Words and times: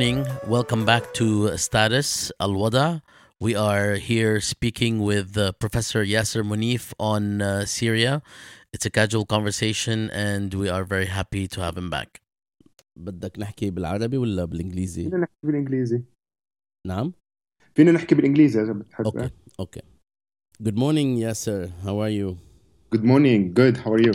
morning. 0.00 0.26
Welcome 0.46 0.84
back 0.84 1.12
to 1.14 1.56
Status 1.56 2.32
Al 2.40 2.54
Wada. 2.54 3.02
We 3.40 3.54
are 3.54 3.94
here 3.94 4.40
speaking 4.40 5.00
with 5.02 5.36
uh, 5.36 5.52
Professor 5.52 6.04
Yasser 6.04 6.42
Munif 6.42 6.92
on 6.98 7.42
uh, 7.42 7.64
Syria. 7.64 8.22
It's 8.72 8.86
a 8.86 8.90
casual 8.90 9.26
conversation, 9.26 10.10
and 10.10 10.52
we 10.54 10.68
are 10.68 10.84
very 10.84 11.06
happy 11.06 11.48
to 11.48 11.60
have 11.60 11.76
him 11.76 11.90
back. 11.90 12.20
بدك 12.96 13.38
نحكي 13.38 13.70
بالعربي 13.70 14.16
ولا 14.16 14.44
بالانجليزي؟ 14.44 15.02
فينا 15.04 15.16
نحكي 15.16 15.32
بالانجليزي 15.42 16.02
نعم؟ 16.86 17.12
فينا 17.74 17.92
نحكي 17.92 18.14
بالانجليزي 18.14 18.62
اذا 18.62 18.72
بتحب 18.72 19.06
Okay, 19.06 19.30
okay. 19.58 19.82
Good 20.62 20.78
morning, 20.78 21.16
Yasser. 21.16 21.70
How 21.84 22.00
are 22.00 22.10
you? 22.10 22.38
Good 22.90 23.04
morning 23.04 23.52
good 23.52 23.76
how 23.78 23.92
are 23.92 24.00
you 24.00 24.14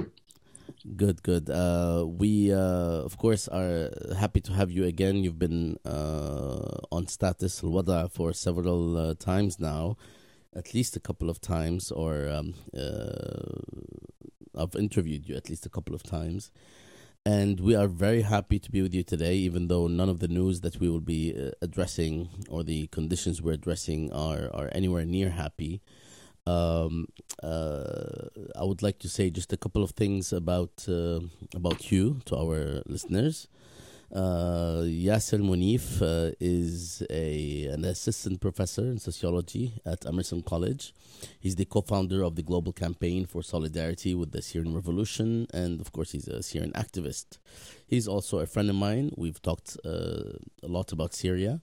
Good, 0.94 1.22
good. 1.22 1.50
Uh, 1.50 2.04
we, 2.06 2.52
uh, 2.52 3.02
of 3.02 3.18
course, 3.18 3.48
are 3.48 3.90
happy 4.16 4.40
to 4.42 4.52
have 4.52 4.70
you 4.70 4.84
again. 4.84 5.16
You've 5.24 5.38
been 5.38 5.78
uh, 5.84 6.78
on 6.92 7.08
status 7.08 7.64
Al 7.64 7.70
Wada 7.70 8.08
for 8.08 8.32
several 8.32 8.96
uh, 8.96 9.14
times 9.14 9.58
now, 9.58 9.96
at 10.54 10.74
least 10.74 10.94
a 10.94 11.00
couple 11.00 11.28
of 11.28 11.40
times, 11.40 11.90
or 11.90 12.28
um, 12.28 12.54
uh, 12.76 13.60
I've 14.56 14.76
interviewed 14.76 15.28
you 15.28 15.34
at 15.34 15.50
least 15.50 15.66
a 15.66 15.70
couple 15.70 15.94
of 15.94 16.02
times. 16.02 16.52
And 17.24 17.58
we 17.58 17.74
are 17.74 17.88
very 17.88 18.22
happy 18.22 18.60
to 18.60 18.70
be 18.70 18.80
with 18.80 18.94
you 18.94 19.02
today, 19.02 19.34
even 19.34 19.66
though 19.66 19.88
none 19.88 20.08
of 20.08 20.20
the 20.20 20.28
news 20.28 20.60
that 20.60 20.78
we 20.78 20.88
will 20.88 21.00
be 21.00 21.34
uh, 21.36 21.50
addressing 21.60 22.28
or 22.48 22.62
the 22.62 22.86
conditions 22.88 23.42
we're 23.42 23.54
addressing 23.54 24.12
are, 24.12 24.50
are 24.54 24.70
anywhere 24.72 25.04
near 25.04 25.30
happy. 25.30 25.80
Um, 26.46 27.08
uh, 27.42 28.28
I 28.54 28.64
would 28.64 28.82
like 28.82 28.98
to 29.00 29.08
say 29.08 29.30
just 29.30 29.52
a 29.52 29.56
couple 29.56 29.82
of 29.82 29.90
things 29.90 30.32
about 30.32 30.86
uh, 30.88 31.20
about 31.54 31.90
you 31.90 32.20
to 32.26 32.36
our 32.36 32.82
listeners. 32.86 33.48
Uh, 34.14 34.82
Yasser 34.84 35.40
Munif 35.40 36.00
uh, 36.00 36.32
is 36.38 37.02
a 37.10 37.64
an 37.66 37.84
assistant 37.84 38.40
professor 38.40 38.82
in 38.82 38.98
sociology 38.98 39.74
at 39.84 40.06
Emerson 40.06 40.42
College. 40.42 40.94
He's 41.40 41.56
the 41.56 41.64
co-founder 41.64 42.22
of 42.22 42.36
the 42.36 42.42
Global 42.42 42.72
Campaign 42.72 43.26
for 43.26 43.42
Solidarity 43.42 44.14
with 44.14 44.30
the 44.30 44.42
Syrian 44.42 44.74
Revolution, 44.74 45.48
and 45.52 45.80
of 45.80 45.90
course, 45.92 46.12
he's 46.12 46.28
a 46.28 46.40
Syrian 46.42 46.72
activist. 46.72 47.38
He's 47.88 48.06
also 48.06 48.38
a 48.38 48.46
friend 48.46 48.70
of 48.70 48.76
mine. 48.76 49.10
We've 49.16 49.42
talked 49.42 49.76
uh, 49.84 50.38
a 50.62 50.68
lot 50.68 50.92
about 50.92 51.12
Syria. 51.12 51.60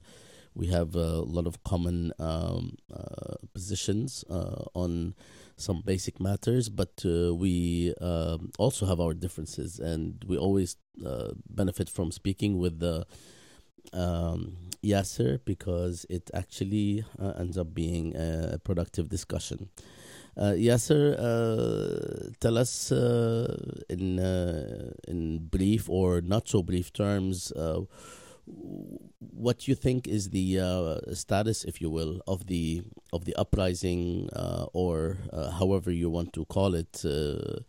We 0.54 0.68
have 0.68 0.94
a 0.94 1.20
lot 1.20 1.46
of 1.46 1.64
common 1.64 2.12
um, 2.18 2.76
uh, 2.92 3.34
positions 3.52 4.24
uh, 4.30 4.64
on 4.74 5.14
some 5.56 5.82
basic 5.84 6.20
matters, 6.20 6.68
but 6.68 7.04
uh, 7.04 7.34
we 7.34 7.92
um, 8.00 8.52
also 8.58 8.86
have 8.86 9.00
our 9.00 9.14
differences, 9.14 9.80
and 9.80 10.24
we 10.26 10.36
always 10.38 10.76
benefit 11.50 11.88
from 11.88 12.12
speaking 12.12 12.58
with 12.58 12.78
the 12.78 13.04
um, 13.92 14.56
Yasser 14.82 15.40
because 15.44 16.06
it 16.08 16.30
actually 16.32 17.04
uh, 17.20 17.32
ends 17.38 17.58
up 17.58 17.74
being 17.74 18.14
a 18.16 18.58
productive 18.62 19.08
discussion. 19.08 19.68
Uh, 20.36 20.54
Yasser, 20.56 21.14
uh, 21.18 22.30
tell 22.40 22.58
us 22.58 22.90
in 22.90 24.18
in 25.08 25.48
brief 25.50 25.88
or 25.88 26.20
not 26.20 26.48
so 26.48 26.62
brief 26.62 26.92
terms 26.92 27.52
what 28.46 29.66
you 29.68 29.74
think 29.74 30.06
is 30.06 30.30
the 30.30 30.60
uh, 30.60 31.14
status, 31.14 31.64
if 31.64 31.80
you 31.80 31.90
will, 31.90 32.20
of 32.26 32.46
the 32.46 32.82
of 33.12 33.24
the 33.24 33.34
uprising, 33.36 34.28
uh, 34.34 34.66
or 34.72 35.18
uh, 35.32 35.50
however 35.50 35.90
you 35.90 36.10
want 36.10 36.32
to 36.34 36.44
call 36.46 36.74
it, 36.74 37.02
uh, 37.04 37.60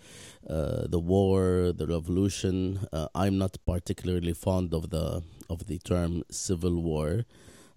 uh, 0.50 0.88
the 0.88 1.00
war, 1.00 1.72
the 1.76 1.88
revolution. 1.88 2.88
Uh, 2.92 3.08
I'm 3.16 3.38
not 3.38 3.58
particularly 3.66 4.34
fond 4.34 4.74
of 4.74 4.90
the 4.90 5.24
of 5.50 5.68
the 5.68 5.80
term 5.80 6.24
civil 6.30 6.82
war, 6.82 7.26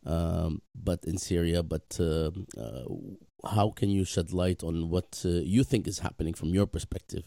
um, 0.04 0.62
but 0.74 1.04
in 1.04 1.18
Syria. 1.18 1.62
But 1.62 1.98
how 3.44 3.70
can 3.70 3.90
you 3.90 4.04
shed 4.04 4.32
light 4.32 4.64
on 4.64 4.90
what 4.90 5.20
you 5.24 5.62
think 5.62 5.86
is 5.86 6.00
happening 6.00 6.34
from 6.34 6.48
your 6.48 6.66
perspective? 6.66 7.24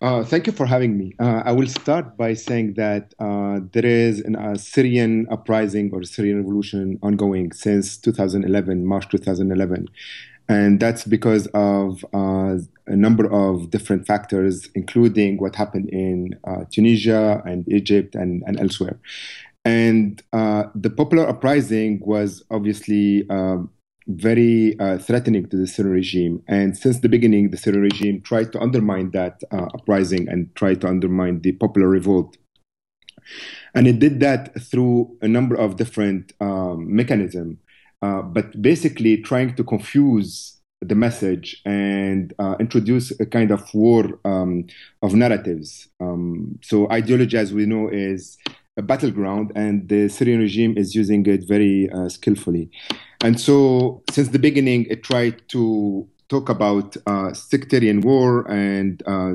Uh, 0.00 0.24
thank 0.24 0.46
you 0.46 0.52
for 0.52 0.66
having 0.66 0.98
me. 0.98 1.14
Uh, 1.18 1.42
I 1.44 1.52
will 1.52 1.66
start 1.68 2.16
by 2.16 2.34
saying 2.34 2.74
that 2.74 3.14
uh, 3.18 3.60
there 3.72 3.86
is 3.86 4.20
a 4.20 4.58
Syrian 4.58 5.26
uprising 5.30 5.90
or 5.92 6.02
Syrian 6.02 6.38
revolution 6.38 6.98
ongoing 7.02 7.52
since 7.52 7.96
2011 7.98 8.84
March 8.84 9.08
2011 9.08 9.88
and 10.48 10.78
that's 10.78 11.04
because 11.04 11.48
of 11.54 12.04
uh, 12.14 12.56
a 12.86 12.96
number 12.96 13.30
of 13.32 13.70
different 13.70 14.06
factors 14.06 14.68
including 14.74 15.38
what 15.38 15.56
happened 15.56 15.88
in 15.90 16.38
uh, 16.44 16.64
Tunisia 16.70 17.42
and 17.44 17.66
Egypt 17.72 18.14
and, 18.14 18.42
and 18.46 18.60
elsewhere. 18.60 18.98
And 19.64 20.22
uh, 20.32 20.64
the 20.76 20.90
popular 20.90 21.28
uprising 21.28 22.00
was 22.04 22.44
obviously 22.50 23.28
um, 23.30 23.70
very 24.06 24.78
uh, 24.78 24.98
threatening 24.98 25.48
to 25.48 25.56
the 25.56 25.66
Syrian 25.66 25.94
regime. 25.94 26.42
And 26.46 26.76
since 26.76 27.00
the 27.00 27.08
beginning, 27.08 27.50
the 27.50 27.56
Syrian 27.56 27.82
regime 27.82 28.20
tried 28.22 28.52
to 28.52 28.60
undermine 28.60 29.10
that 29.12 29.42
uh, 29.50 29.66
uprising 29.74 30.28
and 30.28 30.54
tried 30.54 30.80
to 30.82 30.88
undermine 30.88 31.40
the 31.40 31.52
popular 31.52 31.88
revolt. 31.88 32.36
And 33.74 33.88
it 33.88 33.98
did 33.98 34.20
that 34.20 34.60
through 34.62 35.16
a 35.20 35.28
number 35.28 35.56
of 35.56 35.76
different 35.76 36.32
um, 36.40 36.94
mechanisms, 36.94 37.58
uh, 38.02 38.22
but 38.22 38.62
basically 38.62 39.22
trying 39.22 39.54
to 39.56 39.64
confuse 39.64 40.56
the 40.80 40.94
message 40.94 41.60
and 41.64 42.32
uh, 42.38 42.54
introduce 42.60 43.10
a 43.18 43.26
kind 43.26 43.50
of 43.50 43.62
war 43.74 44.20
um, 44.24 44.66
of 45.02 45.14
narratives. 45.14 45.88
Um, 46.00 46.58
so 46.62 46.88
ideology, 46.90 47.36
as 47.36 47.52
we 47.52 47.66
know, 47.66 47.88
is 47.88 48.38
battleground, 48.82 49.52
and 49.54 49.88
the 49.88 50.08
Syrian 50.08 50.40
regime 50.40 50.76
is 50.76 50.94
using 50.94 51.24
it 51.26 51.46
very 51.46 51.90
uh, 51.90 52.08
skillfully. 52.08 52.70
And 53.22 53.40
so, 53.40 54.02
since 54.10 54.28
the 54.28 54.38
beginning, 54.38 54.86
it 54.90 55.02
tried 55.02 55.46
to 55.48 56.06
talk 56.28 56.48
about 56.48 56.96
uh, 57.06 57.32
sectarian 57.32 58.00
war 58.00 58.50
and 58.50 59.02
uh, 59.06 59.34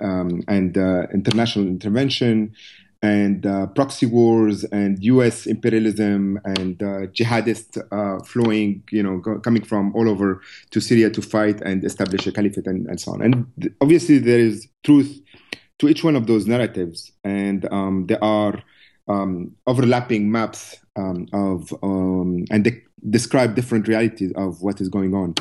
um, 0.00 0.42
and 0.48 0.76
international 1.12 1.66
intervention 1.66 2.54
and 3.02 3.46
uh, 3.46 3.66
proxy 3.68 4.06
wars 4.06 4.64
and 4.64 5.02
U.S. 5.04 5.46
imperialism 5.46 6.38
and 6.44 6.82
uh, 6.82 7.06
jihadists 7.08 7.78
uh, 7.90 8.22
flowing, 8.24 8.82
you 8.90 9.02
know, 9.02 9.18
go, 9.18 9.38
coming 9.38 9.64
from 9.64 9.94
all 9.94 10.08
over 10.08 10.42
to 10.70 10.80
Syria 10.80 11.08
to 11.10 11.22
fight 11.22 11.60
and 11.62 11.82
establish 11.82 12.26
a 12.26 12.32
caliphate 12.32 12.66
and, 12.66 12.86
and 12.88 13.00
so 13.00 13.12
on. 13.12 13.22
And 13.22 13.46
th- 13.60 13.72
obviously, 13.80 14.18
there 14.18 14.38
is 14.38 14.68
truth 14.84 15.20
to 15.78 15.88
each 15.88 16.04
one 16.04 16.14
of 16.14 16.26
those 16.26 16.46
narratives, 16.46 17.10
and 17.24 17.66
um, 17.72 18.06
there 18.06 18.22
are 18.22 18.62
um, 19.10 19.56
overlapping 19.66 20.30
maps 20.30 20.76
um, 20.96 21.26
of 21.32 21.74
um, 21.82 22.44
and 22.50 22.64
de- 22.64 22.82
describe 23.08 23.56
different 23.56 23.88
realities 23.88 24.32
of 24.36 24.62
what 24.62 24.80
is 24.80 24.88
going 24.88 25.14
on. 25.14 25.34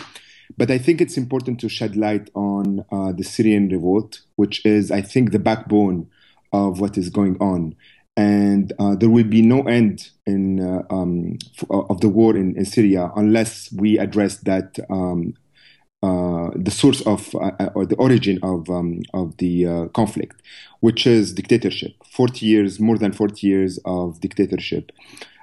But 0.57 0.71
I 0.71 0.79
think 0.79 0.99
it's 0.99 1.17
important 1.17 1.59
to 1.59 1.69
shed 1.69 1.95
light 1.95 2.29
on 2.33 2.83
uh, 2.91 3.11
the 3.11 3.23
Syrian 3.23 3.69
revolt, 3.69 4.21
which 4.35 4.65
is, 4.65 4.89
I 4.91 5.01
think, 5.01 5.31
the 5.31 5.39
backbone 5.39 6.09
of 6.51 6.79
what 6.79 6.97
is 6.97 7.09
going 7.09 7.37
on. 7.39 7.75
And 8.17 8.73
uh, 8.79 8.95
there 8.95 9.09
will 9.09 9.23
be 9.23 9.43
no 9.43 9.61
end 9.61 10.09
in 10.25 10.59
uh, 10.59 10.83
um, 10.89 11.37
f- 11.57 11.69
of 11.69 12.01
the 12.01 12.09
war 12.09 12.35
in, 12.35 12.57
in 12.57 12.65
Syria 12.65 13.11
unless 13.15 13.71
we 13.71 13.97
address 13.99 14.37
that 14.37 14.79
um, 14.89 15.35
uh, 16.01 16.49
the 16.55 16.71
source 16.71 17.01
of 17.01 17.35
uh, 17.35 17.69
or 17.75 17.85
the 17.85 17.95
origin 17.95 18.39
of 18.41 18.69
um, 18.69 19.01
of 19.13 19.35
the 19.37 19.65
uh, 19.65 19.85
conflict, 19.89 20.41
which 20.79 21.05
is 21.05 21.33
dictatorship. 21.33 21.91
Forty 22.09 22.45
years, 22.45 22.79
more 22.79 22.97
than 22.97 23.11
forty 23.11 23.47
years 23.47 23.79
of 23.85 24.19
dictatorship. 24.21 24.91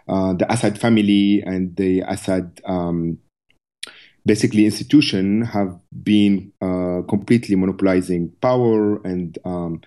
Uh, 0.09 0.33
the 0.33 0.51
Assad 0.51 0.79
family 0.79 1.43
and 1.45 1.75
the 1.77 2.01
Assad 2.03 2.61
um, 2.65 3.19
basically 4.25 4.65
institution 4.65 5.43
have 5.43 5.79
been 6.03 6.53
uh, 6.61 7.03
completely 7.09 7.55
monopolizing 7.57 8.33
power 8.41 9.01
and 9.03 9.39
um, 9.45 9.81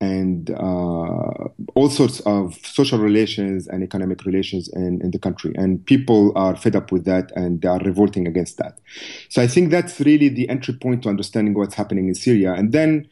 and 0.00 0.50
uh, 0.50 1.48
all 1.74 1.90
sorts 1.90 2.20
of 2.20 2.54
social 2.64 2.98
relations 2.98 3.68
and 3.68 3.82
economic 3.82 4.24
relations 4.24 4.68
in, 4.72 5.00
in 5.02 5.10
the 5.10 5.18
country. 5.18 5.52
And 5.56 5.84
people 5.84 6.32
are 6.36 6.56
fed 6.56 6.74
up 6.74 6.90
with 6.90 7.04
that 7.04 7.30
and 7.36 7.60
they 7.60 7.68
are 7.68 7.78
revolting 7.80 8.26
against 8.26 8.56
that. 8.58 8.80
So 9.28 9.42
I 9.42 9.46
think 9.46 9.70
that's 9.70 10.00
really 10.00 10.28
the 10.28 10.48
entry 10.48 10.74
point 10.74 11.02
to 11.02 11.10
understanding 11.10 11.54
what's 11.54 11.74
happening 11.74 12.08
in 12.08 12.14
Syria. 12.14 12.54
And 12.54 12.72
then 12.72 13.08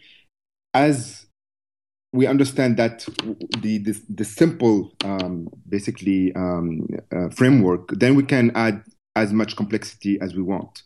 as 0.73 1.27
we 2.13 2.27
understand 2.27 2.79
that 2.79 3.07
the 3.61 3.79
the, 3.79 4.01
the 4.09 4.25
simple 4.25 4.93
um, 5.05 5.49
basically 5.69 6.35
um, 6.35 6.89
uh, 7.15 7.29
framework, 7.29 7.91
then 7.91 8.15
we 8.15 8.23
can 8.23 8.51
add 8.55 8.83
as 9.15 9.33
much 9.33 9.57
complexity 9.57 10.19
as 10.21 10.35
we 10.35 10.43
want, 10.43 10.83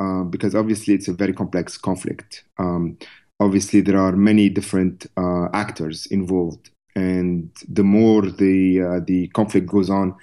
um, 0.00 0.30
because 0.30 0.54
obviously 0.54 0.94
it's 0.94 1.06
a 1.06 1.12
very 1.12 1.32
complex 1.32 1.78
conflict. 1.78 2.44
Um, 2.58 2.98
obviously, 3.40 3.80
there 3.80 3.98
are 3.98 4.12
many 4.12 4.48
different 4.48 5.06
uh, 5.16 5.48
actors 5.52 6.06
involved, 6.06 6.70
and 6.96 7.50
the 7.68 7.84
more 7.84 8.22
the 8.22 8.80
uh, 8.82 9.00
the 9.06 9.28
conflict 9.28 9.66
goes 9.66 9.90
on, 9.90 10.14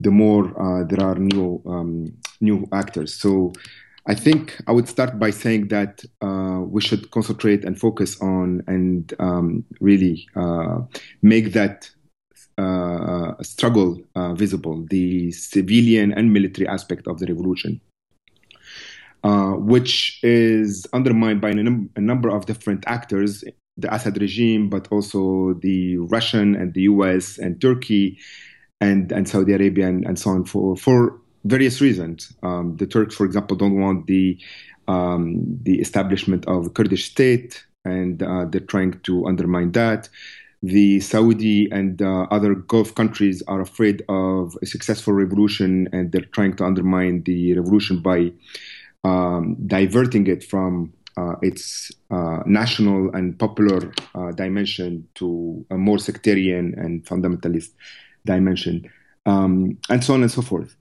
the 0.00 0.10
more 0.10 0.44
uh, 0.60 0.84
there 0.84 1.04
are 1.04 1.16
new 1.16 1.62
um, 1.66 2.12
new 2.40 2.66
actors. 2.72 3.14
So. 3.14 3.52
I 4.08 4.14
think 4.14 4.56
I 4.68 4.70
would 4.70 4.88
start 4.88 5.18
by 5.18 5.30
saying 5.30 5.66
that 5.66 6.04
uh, 6.22 6.60
we 6.64 6.80
should 6.80 7.10
concentrate 7.10 7.64
and 7.64 7.76
focus 7.76 8.20
on 8.20 8.62
and 8.68 9.12
um, 9.18 9.64
really 9.80 10.28
uh, 10.36 10.82
make 11.22 11.54
that 11.54 11.90
uh, 12.58 13.34
struggle 13.42 14.00
uh, 14.14 14.32
visible, 14.34 14.86
the 14.88 15.30
civilian 15.32 16.12
and 16.12 16.32
military 16.32 16.66
aspect 16.66 17.06
of 17.06 17.18
the 17.18 17.26
revolution, 17.26 17.80
uh, 19.24 19.52
which 19.52 20.20
is 20.22 20.86
undermined 20.92 21.40
by 21.40 21.50
a, 21.50 21.54
num- 21.54 21.90
a, 21.96 22.00
number 22.00 22.28
of 22.28 22.46
different 22.46 22.84
actors, 22.86 23.44
the 23.76 23.92
Assad 23.92 24.20
regime, 24.20 24.68
but 24.68 24.88
also 24.90 25.54
the 25.62 25.96
Russian 25.98 26.54
and 26.54 26.74
the 26.74 26.82
US 26.82 27.38
and 27.38 27.60
Turkey 27.60 28.18
and, 28.80 29.10
and 29.12 29.28
Saudi 29.28 29.52
Arabia 29.52 29.88
and, 29.88 30.04
and 30.04 30.18
so 30.18 30.30
on 30.30 30.44
for, 30.44 30.76
for 30.76 31.18
various 31.44 31.80
reasons. 31.80 32.32
Um, 32.42 32.76
the 32.76 32.86
Turks, 32.86 33.14
for 33.14 33.24
example, 33.24 33.56
don't 33.56 33.80
want 33.80 34.06
the 34.06 34.38
um, 34.88 35.42
the 35.62 35.80
establishment 35.80 36.46
of 36.46 36.66
a 36.66 36.70
Kurdish 36.70 37.10
state, 37.10 37.64
and 37.84 38.22
uh, 38.22 38.44
they're 38.44 38.60
trying 38.60 38.92
to 39.00 39.26
undermine 39.26 39.72
that. 39.72 40.08
The 40.62 41.00
Saudi 41.00 41.68
and 41.70 42.00
uh, 42.00 42.26
other 42.30 42.54
Gulf 42.54 42.94
countries 42.94 43.42
are 43.46 43.60
afraid 43.60 44.02
of 44.08 44.56
a 44.62 44.66
successful 44.66 45.12
revolution, 45.12 45.88
and 45.92 46.12
they're 46.12 46.32
trying 46.32 46.56
to 46.56 46.64
undermine 46.64 47.22
the 47.24 47.54
revolution 47.54 48.00
by 48.00 48.32
um, 49.06 49.56
diverting 49.66 50.26
it 50.26 50.42
from 50.42 50.92
uh, 51.16 51.36
its 51.40 51.92
uh, 52.10 52.40
national 52.44 53.14
and 53.14 53.38
popular 53.38 53.92
uh, 54.14 54.32
dimension 54.32 55.06
to 55.14 55.64
a 55.70 55.76
more 55.76 55.98
sectarian 55.98 56.74
and 56.76 57.04
fundamentalist 57.04 57.70
dimension, 58.24 58.90
um, 59.24 59.78
and 59.88 60.02
so 60.04 60.14
on 60.14 60.22
and 60.22 60.30
so 60.30 60.42
forth. 60.42 60.76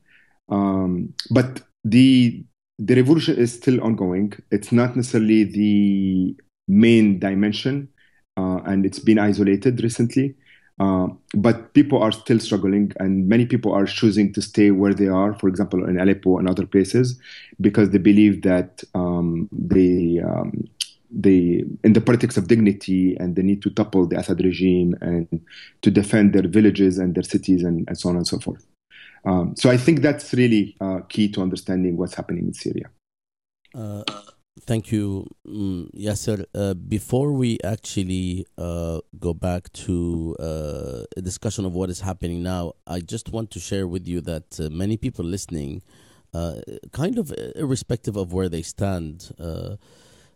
Um, 0.49 1.13
but 1.29 1.61
the 1.83 2.43
the 2.79 2.95
revolution 2.95 3.37
is 3.37 3.53
still 3.53 3.81
ongoing. 3.81 4.33
It's 4.51 4.71
not 4.71 4.95
necessarily 4.95 5.43
the 5.43 6.35
main 6.67 7.19
dimension, 7.19 7.89
uh, 8.37 8.59
and 8.65 8.85
it's 8.85 8.99
been 8.99 9.19
isolated 9.19 9.81
recently. 9.83 10.35
Uh, 10.77 11.07
but 11.33 11.73
people 11.73 12.03
are 12.03 12.11
still 12.11 12.39
struggling, 12.39 12.91
and 12.99 13.29
many 13.29 13.45
people 13.45 13.71
are 13.71 13.85
choosing 13.85 14.33
to 14.33 14.41
stay 14.41 14.71
where 14.71 14.93
they 14.93 15.07
are, 15.07 15.33
for 15.33 15.47
example, 15.47 15.87
in 15.87 15.97
Aleppo 15.97 16.37
and 16.37 16.49
other 16.49 16.65
places, 16.65 17.17
because 17.61 17.91
they 17.91 17.97
believe 17.97 18.41
that 18.41 18.83
um, 18.93 19.47
they, 19.53 20.19
um, 20.19 20.67
they, 21.09 21.63
in 21.85 21.93
the 21.93 22.01
politics 22.01 22.35
of 22.35 22.47
dignity, 22.49 23.15
and 23.17 23.37
they 23.37 23.41
need 23.41 23.61
to 23.61 23.69
topple 23.69 24.05
the 24.05 24.19
Assad 24.19 24.43
regime 24.43 24.95
and 24.99 25.41
to 25.81 25.89
defend 25.89 26.33
their 26.33 26.47
villages 26.47 26.97
and 26.97 27.15
their 27.15 27.23
cities, 27.23 27.63
and, 27.63 27.87
and 27.87 27.97
so 27.97 28.09
on 28.09 28.17
and 28.17 28.27
so 28.27 28.37
forth. 28.39 28.65
Um, 29.23 29.55
so 29.55 29.69
I 29.69 29.77
think 29.77 30.01
that's 30.01 30.33
really 30.33 30.75
uh, 30.81 30.99
key 31.07 31.29
to 31.31 31.41
understanding 31.41 31.95
what's 31.95 32.15
happening 32.15 32.47
in 32.47 32.53
Syria. 32.53 32.89
Uh, 33.73 34.03
thank 34.61 34.91
you, 34.91 35.27
mm, 35.47 35.89
Yasser. 35.93 36.45
Uh, 36.53 36.73
before 36.73 37.31
we 37.31 37.57
actually 37.63 38.45
uh, 38.57 38.99
go 39.19 39.33
back 39.33 39.71
to 39.73 40.35
uh, 40.39 41.03
a 41.17 41.21
discussion 41.21 41.65
of 41.65 41.73
what 41.73 41.89
is 41.89 42.01
happening 42.01 42.41
now, 42.43 42.73
I 42.87 42.99
just 43.01 43.29
want 43.29 43.51
to 43.51 43.59
share 43.59 43.87
with 43.87 44.07
you 44.07 44.21
that 44.21 44.59
uh, 44.59 44.69
many 44.69 44.97
people 44.97 45.25
listening, 45.25 45.81
kind 46.91 47.17
of 47.17 47.33
irrespective 47.55 48.17
of 48.17 48.33
where 48.33 48.49
they 48.49 48.61
stand, 48.61 49.31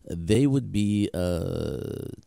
they 0.10 0.48
would 0.48 0.71
be 0.71 1.10
uh, 1.13 1.77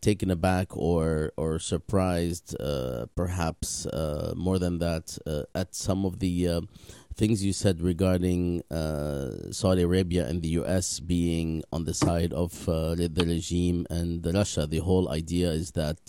taken 0.00 0.30
aback 0.30 0.76
or 0.76 1.32
or 1.36 1.58
surprised, 1.58 2.54
uh, 2.60 3.06
perhaps 3.16 3.86
uh, 3.86 4.34
more 4.36 4.58
than 4.58 4.78
that, 4.78 5.18
uh, 5.26 5.42
at 5.54 5.74
some 5.74 6.04
of 6.04 6.18
the 6.20 6.48
uh, 6.48 6.60
things 7.22 7.44
you 7.44 7.52
said 7.52 7.80
regarding 7.80 8.62
uh, 8.68 9.52
Saudi 9.52 9.82
Arabia 9.82 10.26
and 10.26 10.42
the 10.42 10.48
U.S. 10.60 10.98
being 10.98 11.62
on 11.72 11.84
the 11.84 11.94
side 11.94 12.32
of 12.32 12.64
the 12.66 13.24
regime 13.24 13.86
and 13.90 14.26
Russia. 14.34 14.66
The 14.66 14.80
whole 14.80 15.08
idea 15.08 15.50
is 15.52 15.70
that 15.72 16.00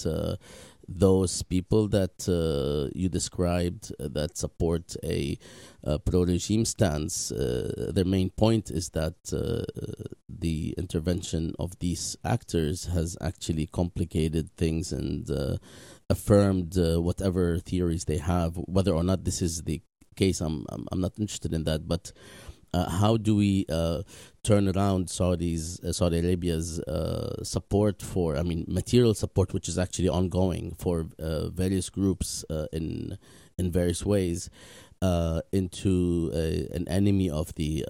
those 0.88 1.44
people 1.44 1.88
that 1.88 2.27
uh, 2.27 2.92
you 2.94 3.10
described 3.10 3.94
uh, 4.00 4.10
that 4.12 4.38
support 4.38 4.95
a, 5.04 5.38
a 5.83 6.00
pro-regime 6.00 6.65
stance, 6.65 7.31
uh, 7.31 7.92
their 7.94 8.06
main 8.06 8.30
point 8.30 8.69
is 8.69 8.89
that 8.89 9.15
uh, 9.31 9.63
the 10.27 10.74
intervention 10.77 11.54
of 11.60 11.77
these 11.80 12.18
actors 12.24 12.86
has 12.86 13.18
actually 13.21 13.68
complicated 13.68 14.50
things 14.57 14.92
and 14.92 15.30
uh, 15.30 15.57
affirmed 16.10 16.77
uh, 16.77 17.01
whatever 17.01 17.60
theories 17.60 18.06
they 18.06 18.18
have. 18.18 18.56
Whether 18.57 18.94
or 18.94 19.04
not 19.04 19.24
this 19.24 19.42
is 19.42 19.63
the 19.63 19.81
case, 20.13 20.42
I'm 20.42 20.65
I'm, 20.69 20.88
I'm 20.92 21.01
not 21.01 21.13
interested 21.19 21.54
in 21.54 21.63
that, 21.65 21.88
but 21.88 22.12
uh, 22.74 22.89
how 22.89 23.18
do 23.18 23.36
we 23.36 23.65
uh, 23.69 24.01
turn 24.44 24.68
around 24.68 25.10
Saudi's 25.10 25.80
uh, 25.81 25.94
Saudi 25.94 26.19
Arabia's 26.19 26.80
uh, 26.80 27.44
support 27.44 28.01
for 28.01 28.36
I 28.36 28.44
mean 28.44 28.65
material 28.68 29.13
support 29.13 29.54
which 29.54 29.69
is 29.69 29.77
actually 29.77 30.10
ongoing 30.10 30.75
for 30.80 31.06
uh, 31.19 31.50
various 31.50 31.89
groups 31.89 32.44
uh, 32.50 32.65
in 32.74 33.18
in 33.57 33.71
various 33.71 34.06
ways 34.06 34.50
into 35.51 36.31
a, 36.33 36.65
an 36.74 36.88
enemy 36.88 37.30
of 37.30 37.54
the 37.56 37.86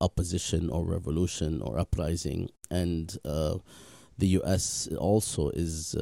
opposition 0.00 0.68
or 0.68 0.84
revolution 0.84 1.62
or 1.62 1.78
uprising 1.78 2.50
and 2.70 3.16
the 3.24 4.26
U.S. 4.40 4.88
also 4.98 5.48
is 5.50 5.96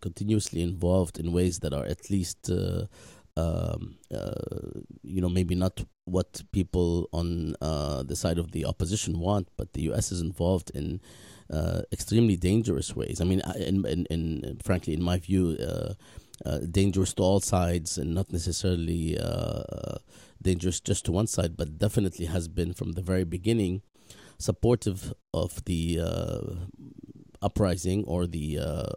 continuously 0.00 0.62
involved 0.62 1.18
in 1.18 1.32
ways 1.32 1.60
that 1.60 1.72
are 1.72 1.84
at 1.84 2.10
least 2.10 2.50
um, 3.36 3.96
uh, 4.14 4.80
you 5.02 5.20
know, 5.20 5.28
maybe 5.28 5.54
not 5.54 5.84
what 6.04 6.42
people 6.52 7.08
on 7.12 7.54
uh, 7.60 8.02
the 8.02 8.16
side 8.16 8.38
of 8.38 8.52
the 8.52 8.64
opposition 8.64 9.18
want, 9.18 9.48
but 9.56 9.72
the 9.72 9.82
U.S. 9.82 10.12
is 10.12 10.20
involved 10.20 10.70
in 10.74 11.00
uh, 11.50 11.82
extremely 11.92 12.36
dangerous 12.36 12.94
ways. 12.94 13.20
I 13.20 13.24
mean, 13.24 13.40
in, 13.56 13.84
in, 13.86 14.06
in 14.06 14.58
frankly, 14.62 14.94
in 14.94 15.02
my 15.02 15.18
view, 15.18 15.56
uh, 15.60 15.94
uh, 16.44 16.58
dangerous 16.70 17.14
to 17.14 17.22
all 17.22 17.40
sides, 17.40 17.98
and 17.98 18.14
not 18.14 18.32
necessarily 18.32 19.18
uh, 19.18 19.98
dangerous 20.42 20.80
just 20.80 21.04
to 21.06 21.12
one 21.12 21.26
side, 21.26 21.56
but 21.56 21.78
definitely 21.78 22.26
has 22.26 22.48
been 22.48 22.74
from 22.74 22.92
the 22.92 23.02
very 23.02 23.24
beginning 23.24 23.82
supportive 24.38 25.14
of 25.32 25.64
the 25.66 26.00
uprising 27.42 28.04
or 28.04 28.26
the 28.26 28.58
uh, 28.58 28.62
uh, 28.62 28.90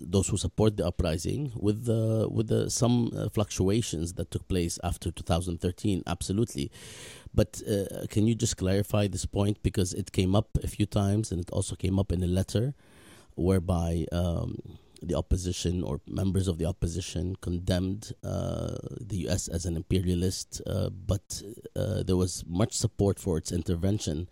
those 0.00 0.28
who 0.28 0.36
support 0.36 0.76
the 0.76 0.86
uprising 0.86 1.52
with 1.56 1.86
the 1.86 2.28
with 2.30 2.48
the 2.48 2.70
some 2.70 3.10
uh, 3.16 3.28
fluctuations 3.30 4.14
that 4.14 4.30
took 4.30 4.46
place 4.48 4.78
after 4.84 5.10
2013 5.10 6.02
absolutely. 6.06 6.70
But 7.34 7.62
uh, 7.68 8.06
can 8.08 8.26
you 8.26 8.34
just 8.34 8.56
clarify 8.56 9.08
this 9.08 9.26
point? 9.26 9.62
Because 9.62 9.92
it 9.92 10.12
came 10.12 10.34
up 10.34 10.48
a 10.62 10.68
few 10.68 10.86
times 10.86 11.32
and 11.32 11.40
it 11.40 11.50
also 11.50 11.74
came 11.76 11.98
up 11.98 12.12
in 12.12 12.22
a 12.22 12.26
letter 12.26 12.74
whereby 13.34 14.06
um, 14.12 14.78
the 15.02 15.14
opposition 15.14 15.82
or 15.82 16.00
members 16.06 16.48
of 16.48 16.56
the 16.56 16.64
opposition 16.64 17.36
condemned 17.42 18.12
uh, 18.24 18.76
the 18.98 19.28
US 19.28 19.48
as 19.48 19.66
an 19.66 19.76
imperialist 19.76 20.62
uh, 20.66 20.88
but 20.88 21.42
there 21.74 22.16
was 22.16 22.44
much 22.46 22.72
support 22.72 23.18
for 23.18 23.36
its 23.36 23.52
intervention 23.52 24.28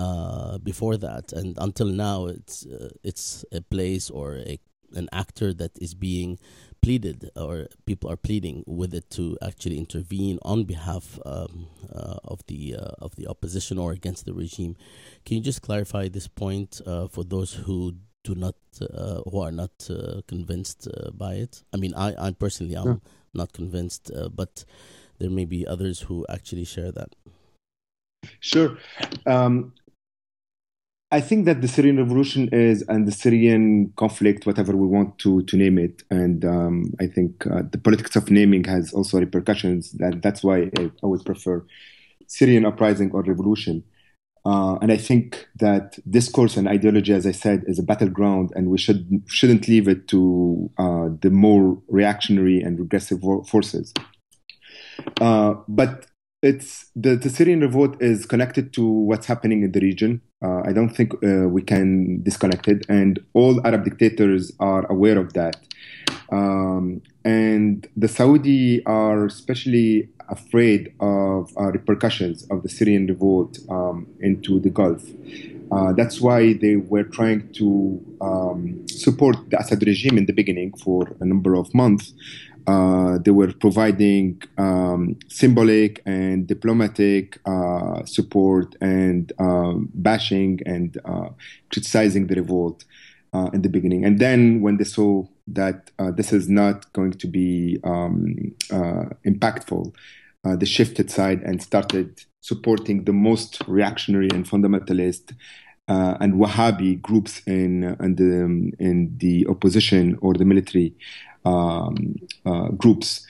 uh, 0.00 0.58
before 0.58 0.96
that, 0.96 1.32
and 1.32 1.56
until 1.58 1.86
now, 1.86 2.26
it's 2.26 2.66
uh, 2.66 2.88
it's 3.02 3.44
a 3.52 3.60
place 3.60 4.08
or 4.08 4.36
a 4.36 4.58
an 4.94 5.08
actor 5.12 5.52
that 5.54 5.72
is 5.80 5.94
being 5.94 6.38
pleaded 6.82 7.30
or 7.36 7.68
people 7.86 8.10
are 8.10 8.16
pleading 8.16 8.64
with 8.66 8.94
it 8.94 9.10
to 9.10 9.36
actually 9.42 9.78
intervene 9.78 10.38
on 10.42 10.64
behalf 10.64 11.18
um, 11.26 11.66
uh, 11.94 12.16
of 12.24 12.44
the 12.46 12.74
uh, 12.74 13.04
of 13.04 13.14
the 13.16 13.26
opposition 13.26 13.78
or 13.78 13.92
against 13.92 14.24
the 14.24 14.32
regime. 14.32 14.76
Can 15.24 15.36
you 15.36 15.42
just 15.42 15.62
clarify 15.62 16.08
this 16.08 16.28
point 16.28 16.80
uh, 16.86 17.06
for 17.08 17.24
those 17.24 17.52
who 17.52 17.94
do 18.24 18.34
not 18.34 18.54
uh, 18.80 19.20
who 19.30 19.40
are 19.40 19.52
not 19.52 19.72
uh, 19.90 20.22
convinced 20.26 20.88
uh, 20.88 21.10
by 21.10 21.34
it? 21.34 21.62
I 21.74 21.76
mean, 21.76 21.94
I 21.94 22.14
I 22.18 22.30
personally 22.32 22.76
am 22.76 22.86
yeah. 22.86 22.96
not 23.34 23.52
convinced, 23.52 24.10
but 24.34 24.64
there 25.18 25.30
may 25.30 25.44
be 25.44 25.66
others 25.66 26.00
who 26.00 26.24
actually 26.28 26.64
share 26.64 26.92
that. 26.92 27.14
Sure. 28.40 28.78
Um, 29.26 29.72
I 31.12 31.20
think 31.20 31.44
that 31.46 31.60
the 31.60 31.66
Syrian 31.66 31.96
revolution 31.96 32.48
is, 32.52 32.82
and 32.82 33.06
the 33.06 33.12
Syrian 33.12 33.92
conflict, 33.96 34.46
whatever 34.46 34.76
we 34.76 34.86
want 34.86 35.18
to 35.18 35.42
to 35.42 35.56
name 35.56 35.76
it, 35.76 36.04
and 36.10 36.44
um, 36.44 36.94
I 37.00 37.06
think 37.08 37.46
uh, 37.46 37.62
the 37.68 37.78
politics 37.78 38.14
of 38.14 38.30
naming 38.30 38.64
has 38.64 38.92
also 38.92 39.18
repercussions. 39.18 39.90
That 39.92 40.22
that's 40.22 40.44
why 40.44 40.70
I, 40.78 40.90
I 41.02 41.06
would 41.06 41.24
prefer 41.24 41.64
Syrian 42.28 42.64
uprising 42.64 43.10
or 43.10 43.22
revolution. 43.22 43.82
Uh, 44.44 44.76
and 44.80 44.90
I 44.90 44.96
think 44.96 45.48
that 45.56 45.98
discourse 46.08 46.56
and 46.56 46.66
ideology, 46.66 47.12
as 47.12 47.26
I 47.26 47.32
said, 47.32 47.64
is 47.66 47.78
a 47.78 47.82
battleground, 47.82 48.52
and 48.54 48.70
we 48.70 48.78
should 48.78 49.22
shouldn't 49.26 49.66
leave 49.66 49.88
it 49.88 50.06
to 50.08 50.70
uh, 50.78 51.08
the 51.20 51.30
more 51.30 51.82
reactionary 51.88 52.60
and 52.60 52.78
regressive 52.78 53.20
forces. 53.48 53.92
Uh, 55.20 55.54
but 55.66 56.06
it's 56.42 56.90
the, 56.96 57.16
the 57.16 57.28
Syrian 57.28 57.60
revolt 57.60 58.00
is 58.00 58.24
connected 58.24 58.72
to 58.74 58.86
what's 58.86 59.26
happening 59.26 59.62
in 59.62 59.72
the 59.72 59.80
region. 59.80 60.22
Uh, 60.42 60.62
I 60.64 60.72
don't 60.72 60.88
think 60.88 61.12
uh, 61.22 61.48
we 61.48 61.62
can 61.62 62.22
disconnect 62.22 62.66
it, 62.66 62.86
and 62.88 63.20
all 63.34 63.64
Arab 63.66 63.84
dictators 63.84 64.52
are 64.58 64.90
aware 64.90 65.18
of 65.18 65.34
that. 65.34 65.56
Um, 66.32 67.02
and 67.24 67.86
the 67.96 68.08
Saudi 68.08 68.84
are 68.86 69.26
especially 69.26 70.08
afraid 70.30 70.94
of 71.00 71.52
uh, 71.58 71.64
repercussions 71.72 72.46
of 72.50 72.62
the 72.62 72.68
Syrian 72.68 73.06
revolt 73.06 73.58
um, 73.68 74.06
into 74.20 74.60
the 74.60 74.70
Gulf. 74.70 75.04
Uh, 75.70 75.92
that's 75.92 76.20
why 76.20 76.54
they 76.54 76.76
were 76.76 77.04
trying 77.04 77.52
to 77.52 78.00
um, 78.20 78.86
support 78.88 79.36
the 79.50 79.60
Assad 79.60 79.86
regime 79.86 80.18
in 80.18 80.26
the 80.26 80.32
beginning 80.32 80.72
for 80.82 81.16
a 81.20 81.24
number 81.24 81.54
of 81.54 81.72
months 81.74 82.12
Uh, 82.70 83.18
they 83.24 83.32
were 83.32 83.52
providing 83.52 84.40
um, 84.56 85.18
symbolic 85.28 86.00
and 86.06 86.46
diplomatic 86.46 87.40
uh, 87.44 88.04
support 88.04 88.76
and 88.80 89.32
um, 89.40 89.88
bashing 89.92 90.60
and 90.66 90.88
uh, 91.04 91.30
criticizing 91.72 92.28
the 92.28 92.36
revolt 92.36 92.84
uh, 93.32 93.50
in 93.52 93.62
the 93.62 93.68
beginning. 93.68 94.04
And 94.04 94.20
then 94.20 94.60
when 94.60 94.76
they 94.76 94.84
saw 94.84 95.24
that 95.48 95.90
uh, 95.98 96.12
this 96.12 96.32
is 96.32 96.48
not 96.48 96.92
going 96.92 97.14
to 97.14 97.26
be 97.26 97.80
um, 97.82 98.36
impactful, 99.32 99.92
they 100.44 100.66
shifted 100.66 101.10
side 101.10 101.42
and 101.42 101.60
started 101.60 102.22
supporting 102.40 103.04
the 103.04 103.12
most 103.12 103.62
reactionary 103.66 104.28
and 104.32 104.48
fundamentalist 104.48 105.34
uh, 105.90 106.16
and 106.20 106.34
Wahhabi 106.34 107.02
groups 107.02 107.42
in 107.46 107.96
in 108.06 108.14
the, 108.14 108.32
in 108.78 108.96
the 109.18 109.46
opposition 109.48 110.16
or 110.22 110.34
the 110.34 110.44
military 110.44 110.94
um, 111.44 112.16
uh, 112.46 112.68
groups. 112.68 113.26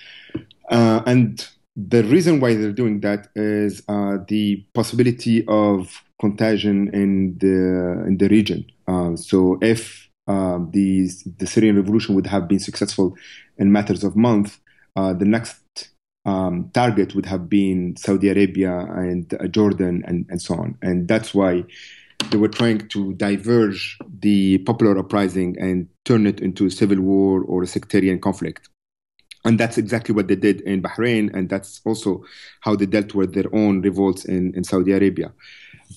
Uh, 0.70 1.02
and 1.06 1.48
the 1.76 2.02
reason 2.04 2.40
why 2.40 2.54
they're 2.54 2.72
doing 2.72 3.00
that 3.00 3.28
is 3.34 3.82
uh, 3.88 4.18
the 4.28 4.64
possibility 4.74 5.44
of 5.46 6.02
contagion 6.20 6.90
in 6.92 7.38
the 7.38 8.04
in 8.06 8.18
the 8.18 8.28
region. 8.28 8.64
So 9.16 9.58
if 9.62 10.08
the 10.26 11.10
the 11.38 11.46
Syrian 11.46 11.76
revolution 11.76 12.14
would 12.14 12.26
have 12.26 12.46
been 12.48 12.58
successful 12.58 13.16
in 13.58 13.72
matters 13.72 14.04
of 14.04 14.16
months, 14.16 14.58
the 14.94 15.24
next 15.24 15.90
um, 16.24 16.70
target 16.74 17.14
would 17.14 17.26
have 17.26 17.48
been 17.48 17.96
Saudi 17.96 18.28
Arabia 18.28 18.78
and 18.78 19.32
uh, 19.34 19.46
Jordan 19.48 20.02
and, 20.06 20.26
and 20.28 20.40
so 20.40 20.54
on. 20.54 20.76
And 20.82 21.08
that's 21.08 21.34
why 21.34 21.64
they 22.30 22.36
were 22.36 22.48
trying 22.48 22.88
to 22.88 23.14
diverge 23.14 23.98
the 24.20 24.58
popular 24.58 24.98
uprising 24.98 25.56
and 25.58 25.88
turn 26.10 26.26
it 26.26 26.40
into 26.40 26.66
a 26.66 26.70
civil 26.70 27.00
war 27.00 27.44
or 27.44 27.62
a 27.62 27.66
sectarian 27.76 28.18
conflict. 28.18 28.68
And 29.44 29.58
that's 29.60 29.78
exactly 29.78 30.14
what 30.14 30.26
they 30.28 30.36
did 30.36 30.60
in 30.62 30.82
Bahrain, 30.82 31.32
and 31.34 31.48
that's 31.48 31.80
also 31.86 32.24
how 32.60 32.76
they 32.76 32.86
dealt 32.86 33.14
with 33.14 33.32
their 33.32 33.50
own 33.54 33.80
revolts 33.80 34.24
in, 34.24 34.52
in 34.54 34.64
Saudi 34.64 34.92
Arabia. 34.92 35.32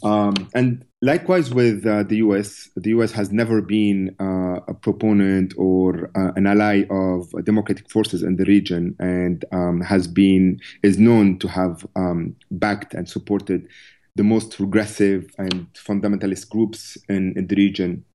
Um, 0.01 0.33
and 0.53 0.85
likewise 1.01 1.53
with 1.53 1.85
uh, 1.85 2.03
the 2.03 2.17
US, 2.27 2.69
the 2.75 2.91
US 2.91 3.11
has 3.11 3.31
never 3.31 3.61
been 3.61 4.15
uh, 4.19 4.59
a 4.67 4.73
proponent 4.73 5.53
or 5.57 6.09
uh, 6.15 6.31
an 6.35 6.47
ally 6.47 6.85
of 6.89 7.19
democratic 7.43 7.89
forces 7.89 8.23
in 8.23 8.37
the 8.37 8.45
region, 8.45 8.95
and 8.99 9.43
um, 9.51 9.81
has 9.81 10.07
been 10.07 10.59
is 10.83 10.97
known 10.97 11.37
to 11.39 11.47
have 11.47 11.85
um, 11.95 12.35
backed 12.51 12.93
and 12.93 13.09
supported 13.09 13.67
the 14.15 14.23
most 14.23 14.55
progressive 14.55 15.21
and 15.37 15.67
fundamentalist 15.73 16.49
groups 16.49 16.97
in, 17.09 17.33
in 17.35 17.47
the 17.47 17.55
region, 17.55 18.05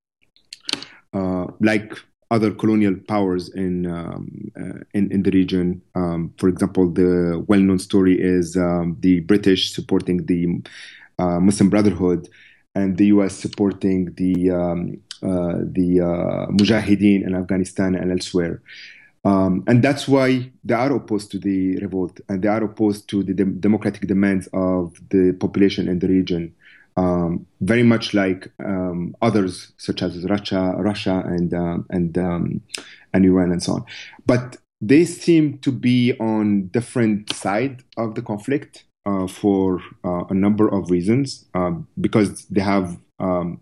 like 1.59 1.93
other 2.31 2.51
colonial 2.51 2.95
powers 3.07 3.49
in 3.49 3.87
um, 3.87 4.51
uh, 4.59 4.79
in, 4.93 5.11
in 5.11 5.23
the 5.23 5.31
region. 5.31 5.81
Um, 5.95 6.33
for 6.37 6.47
example, 6.47 6.91
the 6.91 7.43
well-known 7.47 7.79
story 7.79 8.19
is 8.19 8.55
um, 8.55 8.97
the 8.99 9.21
British 9.21 9.73
supporting 9.73 10.25
the 10.25 10.61
uh, 11.17 11.39
Muslim 11.39 11.69
Brotherhood 11.69 12.29
and 12.75 12.97
the 12.97 13.07
U.S. 13.07 13.35
supporting 13.35 14.13
the 14.13 14.51
um, 14.51 15.01
uh, 15.23 15.59
the 15.63 16.01
uh, 16.01 16.51
Mujahideen 16.51 17.25
in 17.25 17.35
Afghanistan 17.35 17.95
and 17.95 18.11
elsewhere. 18.11 18.61
Um, 19.25 19.65
and 19.67 19.83
that's 19.83 20.07
why 20.07 20.49
they 20.63 20.73
are 20.73 20.93
opposed 20.93 21.29
to 21.31 21.39
the 21.39 21.77
revolt 21.79 22.21
and 22.29 22.41
they 22.41 22.47
are 22.47 22.63
opposed 22.63 23.09
to 23.09 23.21
the 23.21 23.33
de- 23.33 23.43
democratic 23.43 24.07
demands 24.07 24.47
of 24.53 24.97
the 25.09 25.33
population 25.33 25.89
in 25.89 25.99
the 25.99 26.07
region. 26.07 26.55
Um, 26.99 27.45
very 27.61 27.83
much 27.83 28.13
like 28.13 28.51
um, 28.71 29.15
others, 29.21 29.71
such 29.77 30.01
as 30.01 30.11
Russia, 30.35 30.63
Russia, 30.77 31.23
and 31.25 31.53
uh, 31.53 31.77
and 31.89 32.17
um, 32.17 32.61
and 33.13 33.25
Iran, 33.25 33.51
and 33.53 33.63
so 33.63 33.71
on. 33.77 33.83
But 34.25 34.57
they 34.81 35.05
seem 35.05 35.59
to 35.59 35.71
be 35.71 36.13
on 36.19 36.67
different 36.77 37.33
side 37.33 37.75
of 37.95 38.15
the 38.15 38.21
conflict 38.21 38.73
uh, 39.05 39.27
for 39.27 39.81
uh, 40.03 40.23
a 40.29 40.33
number 40.33 40.67
of 40.67 40.91
reasons, 40.91 41.45
um, 41.53 41.87
because 42.05 42.45
they 42.47 42.61
have 42.61 42.97
um, 43.19 43.61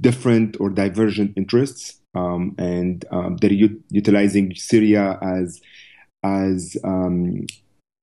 different 0.00 0.56
or 0.60 0.70
divergent 0.70 1.30
interests 1.36 1.98
um, 2.14 2.54
and 2.58 3.04
um, 3.10 3.36
they're 3.36 3.52
u- 3.52 3.82
utilizing 3.90 4.54
Syria 4.54 5.18
as 5.22 5.60
as 6.24 6.76
um, 6.84 7.46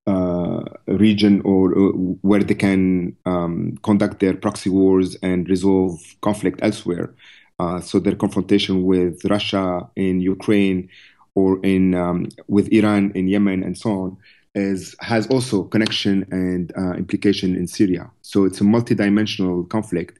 uh, 0.07 0.63
region 0.87 1.41
or 1.41 1.71
uh, 1.71 1.91
where 2.21 2.43
they 2.43 2.53
can 2.53 3.15
um, 3.25 3.77
conduct 3.83 4.19
their 4.19 4.35
proxy 4.35 4.69
wars 4.69 5.15
and 5.21 5.49
resolve 5.49 5.99
conflict 6.21 6.59
elsewhere. 6.61 7.13
Uh, 7.59 7.79
so 7.79 7.99
their 7.99 8.15
confrontation 8.15 8.83
with 8.83 9.23
Russia 9.25 9.87
in 9.95 10.19
Ukraine 10.19 10.89
or 11.35 11.59
in 11.63 11.95
um, 11.95 12.27
with 12.47 12.71
Iran 12.71 13.11
in 13.15 13.27
Yemen 13.27 13.63
and 13.63 13.77
so 13.77 13.89
on 13.89 14.17
is 14.53 14.95
has 14.99 15.27
also 15.27 15.63
connection 15.63 16.25
and 16.31 16.71
uh, 16.77 16.93
implication 16.93 17.55
in 17.55 17.67
Syria. 17.67 18.09
So 18.21 18.45
it's 18.45 18.61
a 18.61 18.63
multidimensional 18.63 19.67
conflict. 19.69 20.19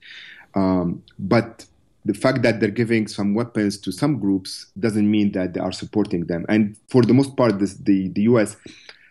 Um, 0.56 1.04
but 1.20 1.65
the 2.06 2.13
fact 2.13 2.44
that 2.44 2.60
they're 2.60 2.70
giving 2.70 3.08
some 3.08 3.34
weapons 3.34 3.77
to 3.80 3.92
some 3.92 4.20
groups 4.20 4.68
doesn't 4.80 5.10
mean 5.10 5.32
that 5.32 5.54
they 5.54 5.60
are 5.60 5.72
supporting 5.72 6.25
them. 6.25 6.46
And 6.48 6.77
for 6.88 7.01
the 7.01 7.13
most 7.13 7.36
part, 7.36 7.60
this, 7.60 7.74
the, 7.75 8.10
the 8.10 8.22
US 8.24 8.56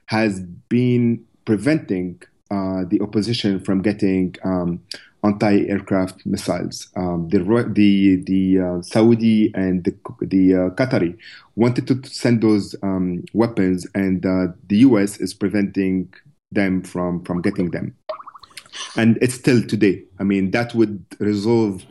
has 0.07 0.41
been 0.69 1.25
preventing 1.45 2.23
uh, 2.51 2.85
the 2.89 3.01
opposition 3.01 3.61
from 3.61 3.83
getting 3.83 4.35
um, 4.45 4.81
anti-aircraft 5.25 6.25
missiles. 6.27 6.89
Um, 6.97 7.29
the 7.31 7.39
the 7.73 8.17
the 8.25 8.61
uh, 8.61 8.83
Saudi 8.83 9.51
and 9.55 9.83
the, 9.85 9.95
the 10.21 10.55
uh, 10.55 10.71
Qatari 10.71 11.17
wanted 11.57 11.87
to 11.89 12.09
send 12.09 12.43
those 12.43 12.77
um, 12.83 13.25
weapons, 13.33 13.87
and 13.95 14.25
uh, 14.25 14.49
the 14.69 14.79
U.S. 14.79 15.19
is 15.19 15.35
preventing 15.35 16.13
them 16.53 16.83
from 16.83 17.25
from 17.25 17.41
getting 17.41 17.71
them. 17.71 17.97
And 18.97 19.19
it's 19.23 19.35
still 19.35 19.63
today. 19.63 20.03
I 20.19 20.25
mean, 20.25 20.51
that 20.51 20.75
would 20.75 21.05
resolve 21.19 21.85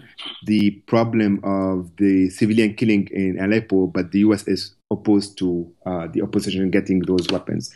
the 0.46 0.72
problem 0.88 1.40
of 1.44 1.96
the 1.98 2.30
civilian 2.30 2.76
killing 2.76 3.08
in 3.12 3.40
Aleppo, 3.40 3.88
but 3.88 4.12
the 4.12 4.20
US 4.20 4.48
is 4.48 4.76
opposed 4.94 5.38
to 5.40 5.72
uh, 5.86 6.08
the 6.08 6.22
opposition 6.22 6.70
getting 6.70 7.00
those 7.02 7.28
weapons. 7.30 7.74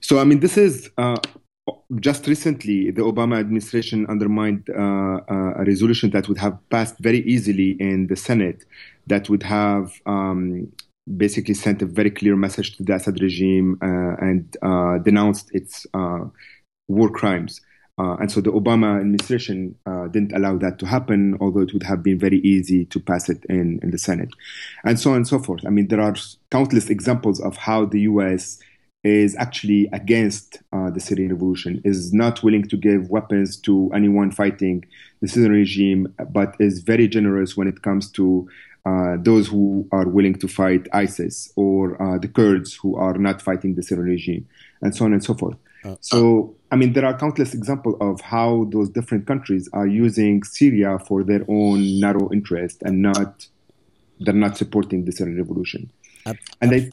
So, 0.00 0.18
I 0.18 0.24
mean, 0.24 0.40
this 0.40 0.56
is 0.56 0.90
uh, 0.98 1.16
just 2.00 2.26
recently 2.26 2.90
the 2.90 3.02
Obama 3.02 3.38
administration 3.38 4.06
undermined 4.08 4.68
uh, 4.70 5.20
uh 5.30 5.60
a 5.60 5.64
resolution 5.64 6.10
that 6.10 6.28
would 6.28 6.38
have 6.38 6.56
passed 6.70 6.96
very 6.98 7.20
easily 7.34 7.70
in 7.78 8.06
the 8.08 8.16
Senate 8.16 8.64
that 9.06 9.28
would 9.28 9.42
have 9.42 9.92
um, 10.06 10.70
basically 11.16 11.54
sent 11.54 11.82
a 11.82 11.86
very 11.86 12.10
clear 12.10 12.36
message 12.36 12.76
to 12.76 12.82
the 12.82 12.94
Assad 12.94 13.20
regime 13.20 13.78
uh, 13.82 14.14
and 14.28 14.56
uh, 14.62 14.98
denounced 14.98 15.50
its 15.54 15.86
war 16.88 17.10
crimes. 17.10 17.60
Uh, 17.98 18.14
and 18.14 18.32
so 18.32 18.40
the 18.40 18.50
Obama 18.50 18.98
administration 19.00 19.76
uh, 19.84 20.08
didn't 20.08 20.32
allow 20.32 20.56
that 20.56 20.78
to 20.78 20.86
happen, 20.86 21.36
although 21.40 21.60
it 21.60 21.72
would 21.74 21.82
have 21.82 22.02
been 22.02 22.18
very 22.18 22.38
easy 22.40 22.86
to 22.86 22.98
pass 22.98 23.28
it 23.28 23.44
in, 23.48 23.78
in 23.82 23.90
the 23.90 23.98
Senate, 23.98 24.30
and 24.84 24.98
so 24.98 25.10
on 25.10 25.16
and 25.16 25.28
so 25.28 25.38
forth. 25.38 25.64
I 25.66 25.70
mean, 25.70 25.88
there 25.88 26.00
are 26.00 26.14
countless 26.50 26.88
examples 26.88 27.40
of 27.40 27.56
how 27.56 27.84
the 27.84 28.00
US 28.02 28.58
is 29.04 29.36
actually 29.36 29.88
against 29.92 30.58
uh, 30.72 30.88
the 30.90 31.00
Syrian 31.00 31.32
revolution, 31.32 31.82
is 31.84 32.12
not 32.12 32.42
willing 32.42 32.66
to 32.68 32.76
give 32.76 33.10
weapons 33.10 33.56
to 33.58 33.90
anyone 33.94 34.30
fighting 34.30 34.84
the 35.20 35.28
Syrian 35.28 35.52
regime, 35.52 36.14
but 36.30 36.54
is 36.60 36.80
very 36.80 37.08
generous 37.08 37.56
when 37.56 37.68
it 37.68 37.82
comes 37.82 38.10
to 38.12 38.48
uh, 38.86 39.16
those 39.20 39.48
who 39.48 39.86
are 39.92 40.08
willing 40.08 40.34
to 40.34 40.48
fight 40.48 40.88
ISIS 40.92 41.52
or 41.56 42.00
uh, 42.02 42.18
the 42.18 42.28
Kurds 42.28 42.74
who 42.74 42.96
are 42.96 43.18
not 43.18 43.42
fighting 43.42 43.74
the 43.74 43.82
Syrian 43.82 44.08
regime, 44.08 44.48
and 44.80 44.94
so 44.94 45.04
on 45.04 45.12
and 45.12 45.22
so 45.22 45.34
forth. 45.34 45.56
Uh, 45.84 45.96
so, 46.00 46.54
I 46.70 46.76
mean, 46.76 46.92
there 46.92 47.04
are 47.04 47.16
countless 47.16 47.54
examples 47.54 47.96
of 48.00 48.20
how 48.20 48.68
those 48.70 48.88
different 48.88 49.26
countries 49.26 49.68
are 49.72 49.86
using 49.86 50.42
Syria 50.44 50.98
for 50.98 51.24
their 51.24 51.44
own 51.48 52.00
narrow 52.00 52.30
interest 52.32 52.82
and 52.82 53.02
not 53.02 53.46
they're 54.20 54.34
not 54.34 54.56
supporting 54.56 55.04
the 55.04 55.12
Syrian 55.12 55.36
revolution. 55.36 55.90
Uh, 56.24 56.34
and 56.60 56.72
I, 56.72 56.90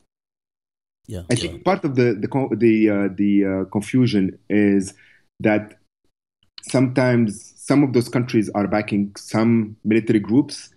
yeah, 1.08 1.24
I 1.30 1.36
think 1.36 1.64
part 1.64 1.84
of 1.86 1.96
the 1.96 2.14
the 2.14 2.56
the 2.56 2.90
uh, 2.90 3.10
the 3.16 3.46
uh, 3.46 3.70
confusion 3.70 4.38
is 4.50 4.94
that 5.40 5.80
sometimes 6.64 7.54
some 7.58 7.84
of 7.84 7.94
those 7.94 8.10
countries 8.10 8.50
are 8.56 8.68
backing 8.68 9.16
some 9.16 9.76
military 9.84 10.20
groups, 10.20 10.70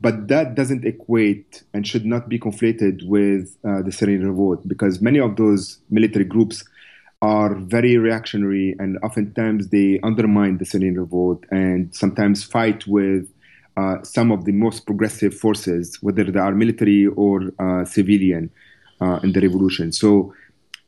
but 0.00 0.28
that 0.28 0.54
doesn't 0.54 0.84
equate 0.84 1.62
and 1.74 1.86
should 1.86 2.06
not 2.06 2.28
be 2.28 2.38
conflated 2.38 3.06
with 3.06 3.56
uh, 3.64 3.82
the 3.82 3.92
Syrian 3.92 4.26
revolt 4.26 4.66
because 4.66 5.00
many 5.00 5.18
of 5.18 5.36
those 5.36 5.78
military 5.90 6.24
groups 6.24 6.64
are 7.20 7.54
very 7.54 7.96
reactionary 7.96 8.76
and 8.78 8.98
oftentimes 9.02 9.68
they 9.68 9.98
undermine 10.02 10.58
the 10.58 10.64
Syrian 10.64 10.98
revolt 10.98 11.44
and 11.50 11.94
sometimes 11.94 12.44
fight 12.44 12.86
with 12.86 13.28
uh, 13.76 14.02
some 14.02 14.30
of 14.30 14.44
the 14.44 14.52
most 14.52 14.86
progressive 14.86 15.34
forces, 15.34 15.98
whether 16.00 16.24
they 16.24 16.38
are 16.38 16.54
military 16.54 17.06
or 17.06 17.52
uh, 17.58 17.84
civilian, 17.84 18.50
uh, 19.00 19.20
in 19.22 19.32
the 19.32 19.40
revolution. 19.40 19.92
So, 19.92 20.34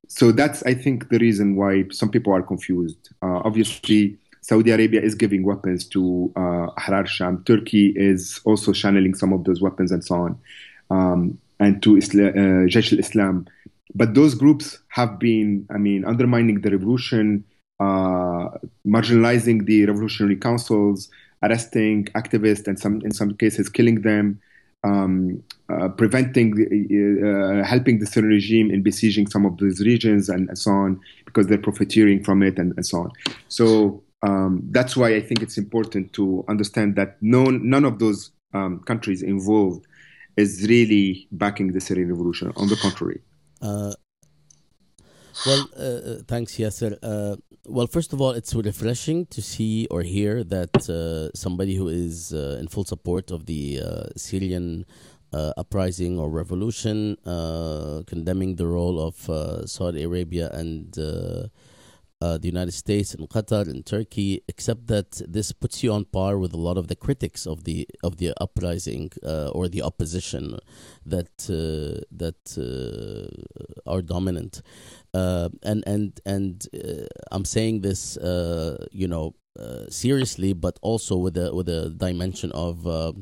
so 0.09 0.33
that's 0.33 0.63
I 0.65 0.75
think 0.75 1.09
the 1.09 1.19
reason 1.19 1.57
why 1.57 1.85
some 1.91 2.11
people 2.11 2.33
are 2.33 2.43
confused. 2.43 3.11
Uh, 3.23 3.41
obviously, 3.45 4.19
Saudi 4.41 4.71
Arabia 4.71 5.01
is 5.01 5.15
giving 5.15 5.45
weapons 5.45 5.87
to 5.89 6.33
uh, 6.35 6.67
Ahrar 6.81 7.07
Sham. 7.07 7.45
Turkey 7.45 7.93
is 7.95 8.41
also 8.45 8.73
channeling 8.73 9.15
some 9.15 9.33
of 9.33 9.45
those 9.45 9.61
weapons 9.61 9.93
and 9.93 10.05
so 10.05 10.15
on, 10.17 10.39
um, 10.91 11.39
and 11.61 11.83
to 11.83 11.97
Isla- 11.97 12.31
uh, 12.31 12.67
Jaish 12.67 12.93
al-Islam 12.93 13.47
but 13.95 14.15
those 14.15 14.35
groups 14.35 14.79
have 14.89 15.19
been, 15.19 15.67
I 15.75 15.79
mean, 15.79 16.05
undermining 16.05 16.61
the 16.61 16.71
revolution, 16.71 17.45
uh, 17.81 18.49
marginalizing 18.87 19.67
the 19.67 19.87
revolutionary 19.87 20.37
councils, 20.37 21.11
arresting 21.43 22.07
activists, 22.15 22.67
and 22.67 22.79
some 22.79 23.01
in 23.05 23.13
some 23.13 23.35
cases 23.37 23.69
killing 23.69 24.03
them. 24.03 24.41
Um, 24.83 25.43
uh, 25.69 25.89
preventing, 25.89 26.55
uh, 26.55 27.63
helping 27.63 27.99
the 27.99 28.07
Syrian 28.07 28.33
regime 28.33 28.71
in 28.71 28.83
besieging 28.83 29.29
some 29.29 29.45
of 29.45 29.59
these 29.59 29.81
regions 29.81 30.31
and, 30.31 30.49
and 30.49 30.59
so 30.59 30.71
on, 30.71 30.99
because 31.27 31.49
they're 31.49 31.59
profiteering 31.59 32.25
from 32.25 32.43
it 32.43 32.59
and, 32.59 32.73
and 32.77 32.87
so 32.87 33.01
on. 33.01 33.13
So 33.49 34.03
um, 34.23 34.63
that's 34.71 34.97
why 34.97 35.15
I 35.15 35.21
think 35.21 35.43
it's 35.43 35.59
important 35.59 36.15
to 36.15 36.45
understand 36.49 36.97
that 36.97 37.19
no, 37.21 37.45
none 37.45 37.85
of 37.85 37.99
those 37.99 38.31
um, 38.55 38.81
countries 38.81 39.23
involved 39.23 39.87
is 40.39 40.67
really 40.67 41.29
backing 41.31 41.73
the 41.73 41.81
Syrian 41.81 42.09
revolution. 42.09 42.51
On 42.57 42.67
the 42.69 42.77
contrary. 42.77 43.21
Uh, 43.61 43.95
well, 45.47 45.69
uh, 45.77 45.83
uh, 45.83 46.15
thanks, 46.27 46.55
Yasser. 46.55 46.99
Uh, 47.03 47.37
well, 47.67 47.87
first 47.87 48.13
of 48.13 48.21
all, 48.21 48.33
it's 48.33 48.55
refreshing 48.55 49.27
to 49.27 49.41
see 49.41 49.87
or 49.91 50.03
hear 50.03 50.43
that 50.45 50.89
uh, 50.89 51.31
somebody 51.35 51.77
who 51.77 51.89
is 51.89 52.33
uh, 52.33 52.59
in 52.61 52.69
full 52.69 52.85
support 52.85 53.31
of 53.31 53.47
the 53.47 53.81
Syrian 54.17 54.85
uprising 55.33 56.19
or 56.19 56.29
revolution, 56.29 57.17
condemning 57.25 58.57
the 58.57 58.67
role 58.67 59.01
of 59.01 59.69
Saudi 59.69 60.03
Arabia 60.03 60.51
and 60.53 60.93
uh, 62.21 62.37
the 62.39 62.49
United 62.49 62.73
States 62.73 63.15
and 63.15 63.29
Qatar 63.29 63.67
and 63.69 63.85
Turkey, 63.85 64.43
except 64.47 64.87
that 64.89 65.23
this 65.27 65.53
puts 65.53 65.83
you 65.83 65.93
on 65.93 66.05
par 66.05 66.39
with 66.39 66.53
a 66.53 66.59
lot 66.59 66.77
of 66.77 66.89
the 66.89 66.97
critics 66.97 67.47
of 67.47 67.65
the 67.65 67.89
of 68.03 68.19
the 68.19 68.35
uprising 68.41 69.11
uh, 69.25 69.49
or 69.49 69.69
the 69.69 69.83
opposition 69.83 70.59
that 71.07 71.33
uh, 71.49 72.05
that 72.11 72.43
uh, 72.59 73.91
are 73.91 74.03
dominant. 74.03 74.63
Uh, 75.15 75.49
and 75.63 75.83
and 75.87 76.21
and 76.27 76.67
uh, 76.75 77.07
I'm 77.33 77.45
saying 77.45 77.81
this, 77.81 78.19
you 78.93 79.09
know, 79.09 79.35
seriously, 79.89 80.53
but 80.53 80.79
also 80.81 81.17
with 81.17 81.37
a 81.37 81.55
with 81.55 81.69
a 81.69 81.91
dimension 81.91 82.53
of 82.53 82.87
uh, 82.87 83.13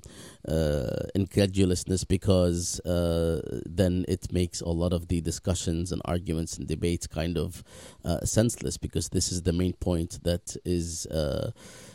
uh, 0.47 1.06
incredulousness, 1.14 2.04
because 2.04 2.80
uh, 2.80 3.40
then 3.64 4.04
it 4.08 4.32
makes 4.32 4.61
a 4.61 4.68
lot 4.68 4.92
of 4.92 5.08
the 5.08 5.20
discussions 5.20 5.90
and 5.92 6.02
arguments 6.04 6.58
and 6.58 6.68
debates 6.68 7.06
kind 7.06 7.38
of 7.38 7.64
uh, 8.04 8.20
senseless. 8.25 8.76
Because 8.76 9.08
this 9.08 9.32
is 9.32 9.42
the 9.42 9.52
main 9.52 9.73
point 9.75 10.23
that 10.25 10.56
is 10.64 11.06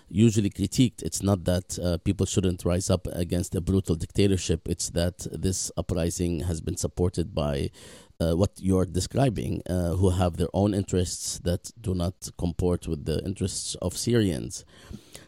usually 0.09 0.49
critiqued. 0.49 1.01
It's 1.01 1.23
not 1.23 1.43
that 1.45 1.99
people 2.03 2.25
shouldn't 2.25 2.65
rise 2.65 2.89
up 2.89 3.07
against 3.07 3.55
a 3.55 3.61
brutal 3.61 3.95
dictatorship. 3.95 4.67
It's 4.67 4.89
that 4.91 5.27
this 5.31 5.71
uprising 5.77 6.41
has 6.41 6.61
been 6.61 6.77
supported 6.77 7.33
by 7.33 7.71
uh, 8.19 8.33
what 8.33 8.51
you're 8.57 8.85
describing, 8.85 9.61
uh, 9.69 9.91
who 9.95 10.09
have 10.09 10.37
their 10.37 10.49
own 10.53 10.73
interests 10.73 11.39
that 11.39 11.71
do 11.79 11.93
not 11.93 12.29
comport 12.37 12.87
with 12.87 13.05
the 13.05 13.23
interests 13.25 13.75
of 13.81 13.97
Syrians. 13.97 14.65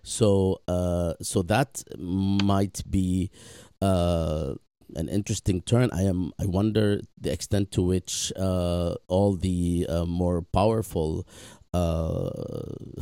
So, 0.03 0.61
uh, 0.67 1.13
so 1.21 1.41
that 1.43 1.83
might 1.97 2.83
be 2.89 3.31
uh, 3.81 4.53
an 4.95 5.09
interesting 5.09 5.61
turn. 5.61 5.89
I 5.91 6.03
am. 6.03 6.31
I 6.39 6.45
wonder 6.45 7.01
the 7.19 7.31
extent 7.31 7.71
to 7.71 7.81
which 7.81 8.31
uh, 8.37 8.95
all 9.07 9.35
the 9.35 9.87
uh, 9.89 10.05
more 10.05 10.41
powerful 10.41 11.25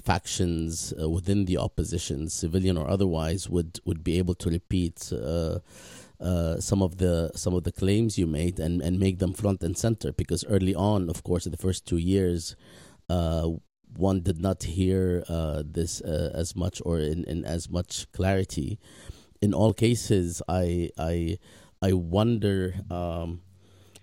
factions 0.04 0.96
within 0.98 1.46
the 1.46 1.58
opposition, 1.60 2.28
civilian 2.28 2.76
or 2.76 2.90
otherwise, 2.90 3.48
would 3.48 3.80
would 3.86 4.04
be 4.04 4.18
able 4.18 4.34
to 4.36 4.50
repeat 4.50 5.12
uh, 5.14 5.60
some 6.60 6.82
of 6.82 6.98
the 6.98 7.32
some 7.36 7.54
of 7.54 7.64
the 7.64 7.72
claims 7.72 8.18
you 8.18 8.28
made 8.28 8.60
and, 8.60 8.82
and 8.82 9.00
make 9.00 9.20
them 9.20 9.34
front 9.34 9.64
and 9.64 9.78
center 9.78 10.12
because 10.12 10.46
early 10.46 10.76
on, 10.76 11.10
of 11.10 11.24
course, 11.24 11.46
in 11.46 11.52
the 11.52 11.58
first 11.58 11.86
two 11.86 11.98
years, 11.98 12.56
uh, 13.10 13.50
one 13.96 14.22
did 14.22 14.40
not 14.40 14.64
hear 14.64 15.24
uh, 15.30 15.64
this 15.66 16.02
uh, 16.02 16.32
as 16.34 16.56
much 16.56 16.82
or 16.86 17.00
in, 17.00 17.24
in 17.26 17.46
as 17.46 17.70
much 17.70 18.12
clarity. 18.12 18.80
In 19.42 19.54
all 19.54 19.74
cases, 19.74 20.42
I 20.48 20.90
I 20.98 21.38
I 21.82 21.94
wonder 21.94 22.76
um, 22.90 23.42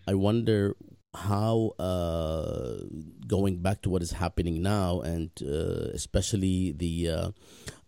I 0.06 0.14
wonder 0.14 0.76
how 1.14 1.72
uh, 1.78 2.84
going 3.26 3.60
back 3.62 3.82
to 3.82 3.90
what 3.90 4.02
is 4.02 4.12
happening 4.12 4.62
now 4.62 5.00
and 5.00 5.30
especially 5.42 6.70
the 6.70 7.10
uh, 7.10 7.30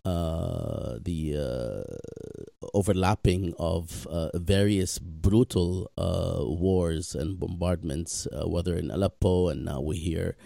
the 0.05 1.37
uh, 1.37 2.69
overlapping 2.75 3.55
of 3.59 4.07
uh, 4.09 4.31
various 4.35 4.99
brutal 4.99 5.91
uh, 5.97 6.39
wars 6.41 7.15
and 7.15 7.39
bombardments, 7.39 8.27
uh, 8.33 8.49
whether 8.49 8.77
in 8.77 8.91
Aleppo 8.91 9.49
and 9.49 9.65
now 9.65 9.81
we 9.81 9.97
hear 9.97 10.37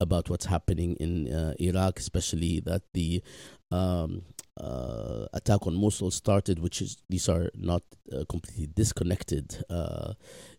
about 0.00 0.28
what's 0.28 0.46
happening 0.46 0.96
in 0.96 1.32
uh, 1.32 1.54
Iraq, 1.60 1.98
especially 1.98 2.60
that 2.60 2.82
the 2.92 3.22
um, 3.70 4.22
attack 5.32 5.66
on 5.66 5.74
Mosul 5.74 6.10
started, 6.10 6.58
which 6.58 6.80
is 6.82 7.02
these 7.08 7.28
are 7.28 7.50
not 7.54 7.82
completely 8.28 8.66
disconnected 8.66 9.64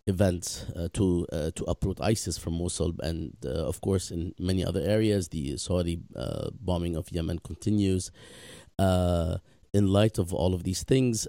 events 0.08 0.66
uh, 0.76 0.88
to 0.94 1.26
uh, 1.32 1.52
to 1.56 1.64
uproot 1.66 2.00
ISIS 2.02 2.38
from 2.38 2.54
Mosul, 2.58 2.94
and 3.02 3.36
uh, 3.46 3.50
of 3.50 3.82
course 3.82 4.12
in 4.12 4.34
many 4.40 4.64
other 4.64 4.82
areas, 4.82 5.30
the 5.30 5.58
Saudi 5.58 6.00
bombing 6.62 6.96
of 6.96 7.12
Yemen 7.12 7.40
continues. 7.40 8.12
in 9.74 9.88
light 9.88 10.18
of 10.18 10.34
all 10.34 10.54
of 10.54 10.64
these 10.64 10.84
things, 10.84 11.28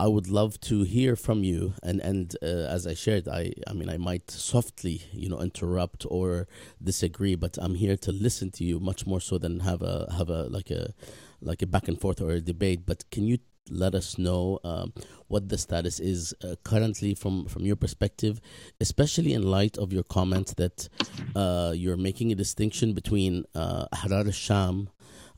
I 0.00 0.08
would 0.08 0.28
love 0.28 0.58
to 0.62 0.82
hear 0.82 1.16
from 1.16 1.44
you, 1.44 1.74
and 1.82 2.00
and 2.00 2.34
as 2.42 2.86
I 2.86 2.94
shared, 2.94 3.28
I 3.28 3.52
I 3.66 3.72
mean 3.72 3.88
I 3.88 3.98
might 3.98 4.30
softly 4.30 5.02
you 5.12 5.28
know 5.28 5.40
interrupt 5.40 6.06
or 6.08 6.46
disagree, 6.82 7.36
but 7.36 7.58
I'm 7.60 7.74
here 7.74 7.96
to 7.96 8.12
listen 8.12 8.50
to 8.52 8.64
you 8.64 8.80
much 8.80 9.06
more 9.06 9.20
so 9.20 9.38
than 9.38 9.60
have 9.60 9.82
a 9.82 10.06
have 10.18 10.30
a 10.30 10.44
like 10.44 10.70
a 10.70 10.92
like 11.40 11.62
a 11.62 11.66
back 11.66 11.88
and 11.88 12.00
forth 12.00 12.20
or 12.20 12.30
a 12.30 12.40
debate. 12.40 12.86
But 12.86 13.04
can 13.10 13.24
you 13.26 13.38
let 13.70 13.94
us 13.94 14.18
know 14.18 14.58
um, 14.64 14.92
what 15.28 15.48
the 15.48 15.58
status 15.58 16.00
is 16.00 16.34
uh, 16.44 16.54
currently 16.64 17.14
from, 17.14 17.46
from 17.46 17.64
your 17.64 17.76
perspective, 17.76 18.40
especially 18.80 19.32
in 19.32 19.42
light 19.42 19.78
of 19.78 19.92
your 19.92 20.02
comments 20.02 20.54
that 20.54 20.88
uh, 21.34 21.72
you're 21.74 21.96
making 21.96 22.32
a 22.32 22.34
distinction 22.34 22.92
between 22.92 23.44
uh, 23.54 23.86
Ahrar 23.94 24.26
al-Sham, 24.26 24.90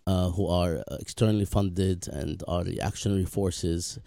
uh, 0.07 0.31
who 0.31 0.47
are 0.47 0.85
externally 1.01 1.45
funded 1.45 2.07
and 2.09 2.43
are 2.47 2.63
reactionary 2.63 3.25
forces, 3.25 3.99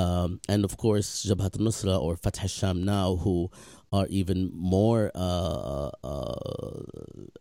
um, 0.00 0.40
and 0.48 0.64
of 0.64 0.76
course 0.76 1.26
Jabhat 1.26 1.60
al-Nusra 1.60 2.00
or 2.00 2.16
Fatah 2.16 2.42
al-Sham 2.42 2.84
now, 2.84 3.16
who 3.16 3.50
are 3.92 4.06
even 4.08 4.50
more, 4.54 5.10
uh, 5.14 5.90
uh, 6.04 6.82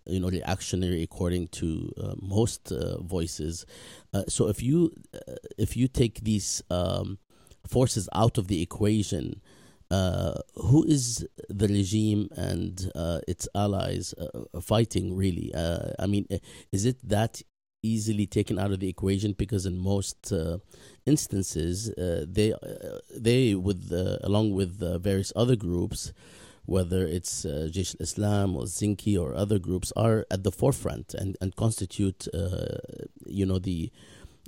you 0.05 0.19
know, 0.19 0.29
reactionary 0.29 1.03
according 1.03 1.47
to 1.59 1.91
uh, 2.01 2.15
most 2.19 2.71
uh, 2.71 3.01
voices. 3.01 3.65
Uh, 4.13 4.23
so 4.27 4.47
if 4.47 4.61
you 4.63 4.91
uh, 5.13 5.35
if 5.57 5.77
you 5.77 5.87
take 5.87 6.21
these 6.21 6.61
um, 6.69 7.19
forces 7.67 8.09
out 8.13 8.37
of 8.37 8.47
the 8.47 8.61
equation, 8.61 9.41
who 9.91 10.83
is 10.87 11.25
the 11.49 11.67
regime 11.67 12.29
and 12.35 12.91
its 13.27 13.47
allies 13.55 14.13
fighting 14.61 15.15
really? 15.15 15.51
I 15.55 16.07
mean, 16.07 16.27
is 16.71 16.85
it 16.85 16.97
that 17.07 17.41
easily 17.81 18.27
taken 18.27 18.59
out 18.59 18.71
of 18.71 18.79
the 18.79 18.89
equation 18.89 19.33
because 19.33 19.65
in 19.65 19.77
most 19.77 20.31
uh, 20.31 20.57
instances 21.13 21.73
uh, 21.89 22.25
they 22.37 22.49
uh, 22.53 22.99
they 23.27 23.55
with 23.67 23.81
along 24.29 24.47
with 24.59 24.71
various 25.09 25.31
other 25.41 25.57
groups 25.65 26.13
whether 26.69 27.01
it's 27.07 27.45
uh, 27.45 27.67
al-Islam 27.75 28.55
or 28.55 28.63
Zinki 28.63 29.19
or 29.19 29.33
other 29.33 29.57
groups, 29.57 29.91
are 29.95 30.25
at 30.29 30.43
the 30.43 30.51
forefront 30.51 31.15
and, 31.15 31.35
and 31.41 31.55
constitute, 31.55 32.27
uh, 32.33 32.77
you 33.25 33.45
know, 33.45 33.57
the 33.57 33.91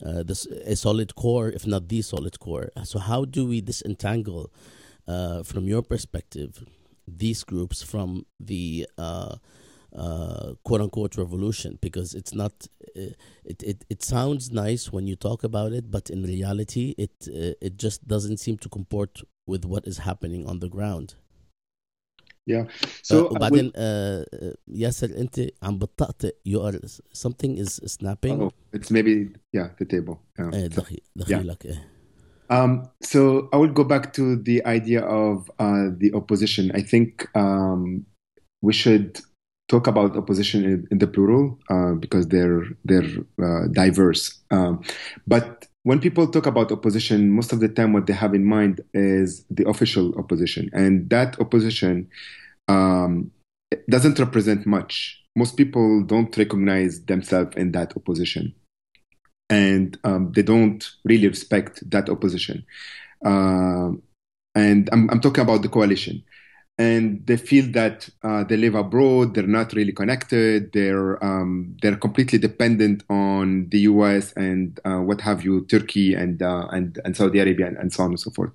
uh, 0.06 0.24
this, 0.24 0.45
a 0.45 0.76
solid 0.76 1.15
core, 1.15 1.50
if 1.50 1.65
not 1.67 1.88
the 1.89 2.02
solid 2.02 2.39
core. 2.39 2.69
So 2.84 2.97
how 3.00 3.26
do 3.26 3.45
we 3.45 3.62
disentangle, 3.62 4.52
uh, 5.08 5.43
from 5.43 5.65
your 5.65 5.84
perspective, 5.84 6.65
these 7.08 7.43
groups 7.43 7.84
from 7.84 8.26
the 8.39 8.88
uh, 9.94 9.98
uh, 9.98 10.55
quote 10.64 10.81
unquote 10.81 11.16
revolution? 11.16 11.79
Because 11.81 12.14
it's 12.14 12.35
not, 12.35 12.66
uh, 12.96 13.14
it, 13.44 13.62
it, 13.62 13.85
it 13.88 14.02
sounds 14.02 14.50
nice 14.50 14.92
when 14.92 15.07
you 15.07 15.16
talk 15.16 15.44
about 15.44 15.72
it, 15.72 15.90
but 15.90 16.11
in 16.11 16.22
reality, 16.22 16.94
it, 16.98 17.29
uh, 17.29 17.55
it 17.61 17.76
just 17.76 18.07
doesn't 18.07 18.38
seem 18.38 18.59
to 18.59 18.68
comport 18.68 19.22
with 19.46 19.64
what 19.64 19.87
is 19.87 19.98
happening 19.98 20.46
on 20.46 20.61
the 20.61 20.68
ground. 20.68 21.14
Yeah. 22.46 22.66
So 23.02 23.26
uh, 23.26 23.33
وبعدين 23.33 23.72
uh, 23.74 24.55
ياسر 24.68 25.18
انت 25.18 25.48
عم 25.62 25.79
بتطقطق 25.79 26.33
you 26.48 26.61
are 26.61 26.79
something 27.12 27.59
is 27.59 27.81
snapping. 27.87 28.40
Oh, 28.40 28.52
it's 28.72 28.90
maybe 28.90 29.33
yeah 29.52 29.68
the 29.79 29.85
table. 29.85 30.20
Um, 30.38 30.55
ايه 30.55 30.66
دخيلك 31.16 31.66
ايه. 31.66 31.96
Um, 32.48 32.88
so 33.02 33.48
I 33.52 33.57
will 33.57 33.72
go 33.72 33.83
back 33.83 34.12
to 34.12 34.37
the 34.37 34.64
idea 34.64 35.00
of 35.00 35.50
uh, 35.59 35.90
the 35.98 36.12
opposition. 36.14 36.70
I 36.74 36.83
think 36.83 37.29
um, 37.35 38.07
we 38.62 38.72
should 38.72 39.20
talk 39.71 39.88
about 39.88 40.17
opposition 40.17 40.65
in, 40.65 40.88
in 40.91 40.97
the 40.97 41.07
plural 41.07 41.57
uh, 41.69 41.93
because 41.93 42.27
they're 42.27 42.65
they're 42.84 43.12
uh, 43.41 43.67
diverse. 43.71 44.23
Um, 44.51 44.84
but 45.25 45.65
when 45.84 45.99
people 45.99 46.27
talk 46.27 46.45
about 46.45 46.71
opposition, 46.71 47.31
most 47.31 47.53
of 47.53 47.62
the 47.62 47.69
time 47.69 47.93
what 47.93 48.05
they 48.05 48.13
have 48.13 48.36
in 48.36 48.45
mind 48.45 48.81
is 48.93 49.45
the 49.49 49.67
official 49.67 50.13
opposition, 50.19 50.69
and 50.73 51.10
that 51.10 51.39
opposition 51.39 52.10
um, 52.67 53.31
doesn't 53.89 54.19
represent 54.19 54.67
much. 54.67 55.17
Most 55.38 55.55
people 55.55 56.03
don't 56.03 56.36
recognize 56.38 56.93
themselves 57.05 57.55
in 57.55 57.71
that 57.71 57.95
opposition, 57.95 58.53
and 59.49 59.97
um, 60.03 60.34
they 60.34 60.43
don't 60.43 60.84
really 61.05 61.29
respect 61.29 61.89
that 61.89 62.10
opposition. 62.10 62.65
Uh, 63.25 63.91
and 64.53 64.89
I'm, 64.91 65.10
I'm 65.10 65.21
talking 65.21 65.43
about 65.43 65.62
the 65.62 65.69
coalition 65.69 66.23
and 66.82 67.28
they 67.28 67.38
feel 67.38 67.72
that 67.74 68.10
uh, 68.24 68.44
they 68.44 68.58
live 68.58 68.74
abroad. 68.74 69.36
They're 69.36 69.56
not 69.60 69.72
really 69.74 69.91
connected. 69.91 70.74
They're 70.74 71.24
um, 71.24 71.78
they're 71.82 71.96
completely 71.96 72.39
dependent 72.39 73.04
on 73.08 73.70
the 73.70 73.82
U.S. 73.94 74.34
and 74.34 74.80
uh, 74.84 75.02
what 75.08 75.22
have 75.22 75.44
you, 75.46 75.63
Turkey 75.65 76.15
and 76.15 76.41
uh, 76.41 76.67
and 76.72 77.00
and 77.06 77.15
Saudi 77.15 77.38
Arabia 77.38 77.67
and, 77.67 77.78
and, 77.78 77.94
so 77.94 78.04
on 78.04 78.10
and 78.10 78.20
so 78.20 78.32
forth. 78.32 78.52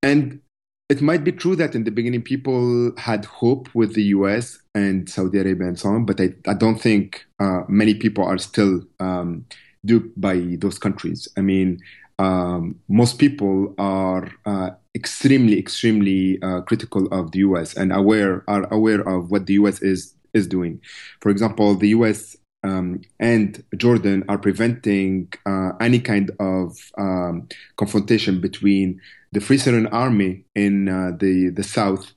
And 0.00 0.40
it 0.88 1.02
might 1.02 1.24
be 1.24 1.32
true 1.32 1.56
that 1.56 1.74
in 1.74 1.82
the 1.82 1.90
beginning 1.90 2.22
people 2.22 2.92
had 2.98 3.24
hope 3.24 3.68
with 3.74 3.94
the 3.94 4.04
U.S. 4.18 4.60
and 4.72 5.10
Saudi 5.10 5.38
Arabia 5.40 5.66
and 5.66 5.78
so 5.78 5.88
on, 5.88 6.04
but 6.04 6.20
I, 6.20 6.34
I 6.46 6.54
don't 6.54 6.80
think 6.80 7.26
uh, 7.40 7.62
many 7.66 7.94
people 7.94 8.24
are 8.24 8.38
still 8.38 8.82
um, 9.00 9.44
duped 9.84 10.20
by 10.20 10.56
those 10.58 10.78
countries. 10.78 11.26
I 11.36 11.40
mean, 11.40 11.80
um, 12.20 12.78
most 12.86 13.18
people 13.18 13.74
are 13.76 14.30
uh, 14.46 14.70
extremely, 14.94 15.58
extremely 15.58 16.40
uh, 16.42 16.60
critical 16.62 17.06
of 17.08 17.32
the 17.32 17.40
U.S. 17.40 17.74
and 17.76 17.92
aware 17.92 18.44
are 18.48 18.72
aware 18.72 19.00
of 19.08 19.30
what 19.30 19.46
the 19.46 19.54
U.S. 19.54 19.82
is 19.82 20.14
is 20.32 20.46
doing. 20.46 20.80
For 21.20 21.30
example, 21.30 21.74
the 21.74 21.88
U.S. 21.90 22.36
Um, 22.62 23.02
and 23.20 23.62
Jordan 23.76 24.24
are 24.28 24.38
preventing 24.38 25.30
uh, 25.44 25.72
any 25.80 26.00
kind 26.00 26.30
of 26.40 26.78
um, 26.96 27.48
confrontation 27.76 28.40
between 28.40 29.00
the 29.32 29.40
Free 29.40 29.58
Syrian 29.58 29.86
Army 29.88 30.44
in 30.54 30.88
uh, 30.88 31.12
the 31.18 31.50
the 31.50 31.62
south 31.62 32.12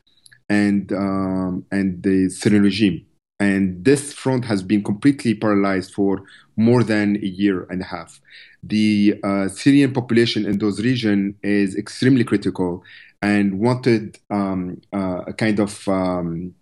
and 0.50 0.92
um, 0.94 1.66
and 1.72 2.02
the 2.04 2.30
Syrian 2.30 2.64
regime. 2.64 3.06
And 3.40 3.86
this 3.86 4.14
front 4.14 4.46
has 4.46 4.64
been 4.64 4.84
completely 4.84 5.36
paralyzed 5.36 5.94
for 5.94 6.24
more 6.56 6.84
than 6.84 7.18
a 7.18 7.28
year 7.28 7.68
and 7.70 7.82
a 7.82 7.86
half 7.86 8.20
the 8.70 9.20
uh, 9.24 9.48
Syrian 9.48 9.94
population 9.94 10.46
in 10.46 10.58
those 10.60 10.82
regions 10.82 11.36
is 11.44 11.76
extremely 11.76 12.24
critical 12.24 12.84
and 13.22 13.60
wanted 13.60 14.20
um, 14.30 14.82
uh, 14.94 15.22
a 15.28 15.34
kind 15.34 15.60
of 15.60 15.88
um, 15.88 16.54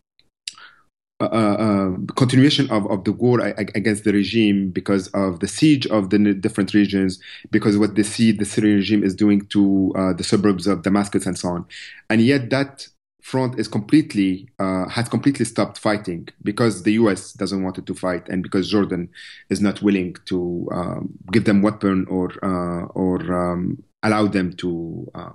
uh, 1.20 1.92
continuation 2.16 2.70
of, 2.70 2.90
of 2.92 3.04
the 3.06 3.12
war 3.12 3.40
against 3.40 4.04
the 4.04 4.12
regime 4.12 4.70
because 4.70 5.08
of 5.10 5.40
the 5.40 5.48
siege 5.48 5.88
of 5.88 6.10
the 6.10 6.34
different 6.34 6.74
regions, 6.74 7.20
because 7.52 7.78
what 7.78 7.96
they 7.96 8.04
see 8.04 8.32
the 8.32 8.46
Syrian 8.46 8.78
regime 8.78 9.04
is 9.04 9.16
doing 9.16 9.42
to 9.48 9.94
uh, 9.96 10.14
the 10.14 10.24
suburbs 10.24 10.68
of 10.68 10.82
Damascus 10.82 11.26
and 11.26 11.38
so 11.38 11.50
on. 11.50 11.66
And 12.10 12.22
yet 12.22 12.50
that 12.50 12.88
front 13.26 13.58
is 13.60 13.68
completely 13.68 14.48
uh, 14.60 14.88
has 14.88 15.10
completely 15.10 15.46
stopped 15.46 15.80
fighting 15.80 16.28
because 16.44 16.84
the 16.84 16.94
U.S. 16.94 17.34
doesn't 17.34 17.64
want 17.64 17.80
it 17.80 17.88
to 17.88 17.96
fight, 17.96 18.30
and 18.30 18.44
because 18.44 18.70
Jordan 18.70 19.10
is 19.50 19.60
not 19.60 19.82
willing 19.82 20.16
to 20.26 20.70
um, 20.72 21.10
give 21.32 21.46
them 21.46 21.64
weapon 21.64 22.06
or 22.08 22.28
uh, 22.46 22.86
or 22.94 23.18
um, 23.34 23.84
allow 24.04 24.28
them 24.28 24.54
to 24.58 25.10
uh, 25.16 25.32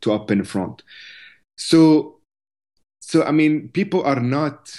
to 0.00 0.12
open 0.12 0.42
front. 0.44 0.82
So, 1.58 2.16
so 3.00 3.22
I 3.24 3.30
mean, 3.30 3.68
people 3.68 4.02
are 4.04 4.20
not 4.20 4.74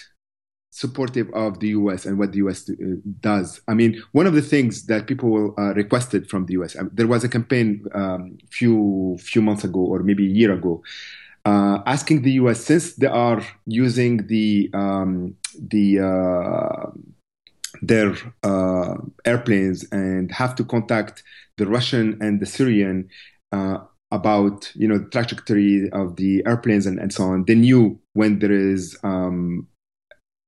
supportive 0.72 1.30
of 1.34 1.60
the 1.60 1.70
U.S. 1.70 2.08
and 2.08 2.18
what 2.18 2.32
the 2.32 2.40
U.S. 2.40 2.68
Uh, 2.68 2.74
does. 3.20 3.62
I 3.68 3.76
mean, 3.76 4.02
one 4.12 4.26
of 4.26 4.34
the 4.34 4.42
things 4.42 4.88
that 4.88 5.06
people 5.06 5.54
uh, 5.60 5.76
requested 5.76 6.28
from 6.32 6.48
the 6.48 6.54
U.S. 6.54 6.76
Um, 6.76 6.90
there 6.92 7.08
was 7.08 7.24
a 7.24 7.30
campaign 7.30 7.86
um, 7.94 8.40
few 8.50 9.18
few 9.20 9.44
months 9.44 9.64
ago, 9.64 9.82
or 9.82 10.00
maybe 10.00 10.26
a 10.26 10.36
year 10.40 10.52
ago, 10.52 10.82
uh, 11.46 11.80
asking 11.86 12.24
the 12.24 12.32
U.S. 12.34 12.60
since 12.62 12.96
they 12.96 13.08
are 13.08 13.42
using 13.66 14.28
the 14.28 14.70
um, 14.74 15.36
the 15.60 16.00
uh, 16.00 16.92
their 17.82 18.16
uh, 18.44 18.96
airplanes 19.26 19.84
and 19.92 20.32
have 20.32 20.56
to 20.56 20.64
contact 20.64 21.24
the 21.58 21.68
Russian 21.68 22.18
and 22.22 22.40
the 22.40 22.46
Syrian 22.46 23.10
uh, 23.52 23.78
about 24.12 24.72
you 24.76 24.88
know 24.88 24.98
the 24.98 25.10
trajectory 25.10 25.90
of 25.92 26.16
the 26.16 26.44
airplanes 26.46 26.86
and, 26.86 27.00
and 27.00 27.14
so 27.14 27.24
on. 27.26 27.46
They 27.46 27.56
knew 27.56 28.00
when 28.14 28.40
there 28.40 28.52
is 28.52 28.98
um, 29.04 29.68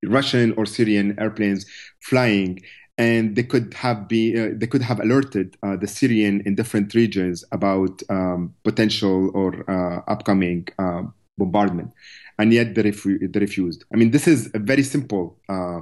Russian 0.06 0.54
or 0.54 0.66
Syrian 0.66 1.18
airplanes 1.20 1.66
flying, 2.02 2.62
and 2.98 3.36
they 3.36 3.44
could 3.44 3.74
have 3.76 4.08
be 4.08 4.38
uh, 4.40 4.50
they 4.56 4.68
could 4.68 4.82
have 4.82 5.00
alerted 5.00 5.56
uh, 5.64 5.76
the 5.76 5.88
Syrian 5.88 6.42
in 6.46 6.56
different 6.56 6.94
regions 6.96 7.44
about 7.52 8.02
um, 8.10 8.54
potential 8.64 9.32
or 9.34 9.70
uh, 9.70 10.02
upcoming 10.08 10.68
uh, 10.80 11.04
bombardment, 11.38 11.92
and 12.40 12.52
yet 12.52 12.74
they, 12.74 12.84
refu- 12.84 13.32
they, 13.32 13.40
refused. 13.40 13.86
I 13.94 13.98
mean, 13.98 14.12
this 14.12 14.28
is 14.28 14.50
a 14.56 14.60
very 14.60 14.84
simple 14.84 15.38
uh, 15.48 15.82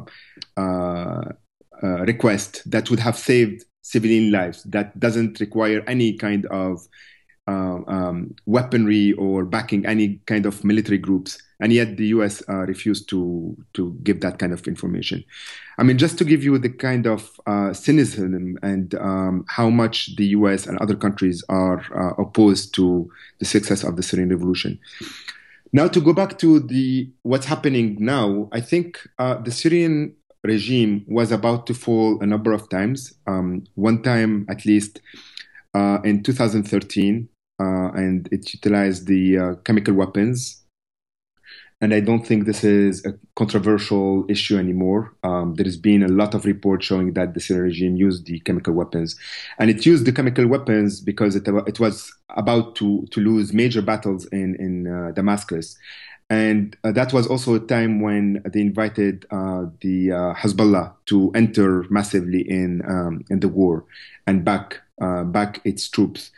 uh, 0.58 1.32
request 1.82 2.70
that 2.70 2.90
would 2.90 3.00
have 3.00 3.18
saved 3.18 3.64
civilian 3.82 4.32
lives. 4.32 4.64
That 4.64 5.00
doesn't 5.00 5.40
require 5.40 5.84
any 5.88 6.18
kind 6.18 6.46
of 6.48 6.86
um, 7.48 8.36
weaponry 8.46 9.14
or 9.14 9.46
backing 9.46 9.86
any 9.86 10.20
kind 10.26 10.46
of 10.46 10.64
military 10.66 10.98
groups 10.98 11.38
and 11.60 11.72
yet 11.72 11.98
the 11.98 12.08
US 12.08 12.44
uh, 12.50 12.66
refused 12.66 13.10
to 13.10 13.56
to 13.74 13.98
give 14.04 14.22
that 14.22 14.40
kind 14.40 14.54
of 14.54 14.68
information. 14.68 15.24
I 15.78 15.84
mean, 15.84 15.98
just 15.98 16.18
to 16.20 16.26
give 16.26 16.44
you 16.44 16.58
the 16.58 16.70
kind 16.70 17.06
of 17.06 17.40
uh, 17.46 17.74
cynicism 17.74 18.58
and 18.62 18.96
um, 18.96 19.46
how 19.48 19.70
much 19.70 20.16
the 20.16 20.28
US 20.28 20.68
and 20.68 20.78
other 20.80 20.96
countries 20.96 21.44
are 21.50 21.82
uh, 21.96 22.22
opposed 22.22 22.74
to 22.76 23.10
the 23.40 23.46
success 23.46 23.84
of 23.84 23.96
the 23.96 24.04
Syrian 24.04 24.30
revolution. 24.30 24.80
Now, 25.74 25.88
to 25.90 26.00
go 26.00 26.14
back 26.14 26.38
to 26.40 26.60
the 26.60 27.10
what's 27.24 27.46
happening 27.46 27.98
now, 28.00 28.50
I 28.52 28.62
think 28.62 29.00
uh, 29.20 29.36
the 29.36 29.52
Syrian 29.52 30.16
regime 30.44 31.04
was 31.08 31.32
about 31.32 31.68
to 31.68 31.74
fall 31.74 32.22
a 32.22 32.26
number 32.26 32.54
of 32.54 32.70
times. 32.70 33.14
Um, 33.28 33.66
one 33.74 34.02
time, 34.02 34.46
at 34.48 34.66
least, 34.66 35.02
uh, 35.74 35.98
in 36.04 36.24
2013, 36.24 37.28
uh, 37.60 37.64
and 37.64 38.30
it 38.32 38.54
utilized 38.54 39.08
the 39.08 39.58
chemical 39.66 39.94
weapons 39.94 40.65
and 41.82 41.94
I 41.94 42.00
don't 42.00 42.26
think 42.26 42.46
this 42.46 42.64
is 42.64 43.06
a 43.06 43.14
controversial 43.36 44.26
issue 44.30 44.58
anymore. 44.58 45.14
Um, 45.24 45.56
there 45.56 45.66
has 45.66 45.78
been 45.78 46.04
a 46.04 46.08
lot 46.08 46.34
of 46.34 46.46
reports 46.46 46.86
showing 46.86 47.14
that 47.14 47.34
the 47.34 47.42
Syrian 47.42 47.66
regime 47.66 47.96
used 47.96 48.26
the 48.26 48.40
chemical 48.40 48.74
weapons, 48.74 49.18
and 49.60 49.70
it 49.70 49.86
used 49.86 50.06
the 50.06 50.14
chemical 50.14 50.48
weapons 50.48 51.02
because 51.02 51.36
it, 51.36 51.48
it 51.68 51.80
was 51.80 52.14
about 52.30 52.76
to 52.78 53.06
to 53.12 53.20
lose 53.20 53.54
major 53.54 53.82
battles 53.82 54.26
in 54.28 54.56
in 54.56 54.88
uh, 54.88 55.12
Damascus, 55.12 55.78
and 56.30 56.78
uh, 56.84 56.92
that 56.94 57.12
was 57.12 57.28
also 57.28 57.56
a 57.56 57.60
time 57.60 58.00
when 58.02 58.42
they 58.52 58.62
invited 58.62 59.26
uh, 59.32 59.66
the 59.82 60.12
uh, 60.12 60.34
Hezbollah 60.34 60.94
to 61.08 61.32
enter 61.36 61.86
massively 61.90 62.50
in 62.50 62.82
um, 62.88 63.26
in 63.30 63.42
the 63.42 63.50
war 63.50 63.86
and 64.26 64.46
back 64.46 64.82
uh, 65.02 65.26
back 65.26 65.60
its 65.66 65.90
troops, 65.90 66.32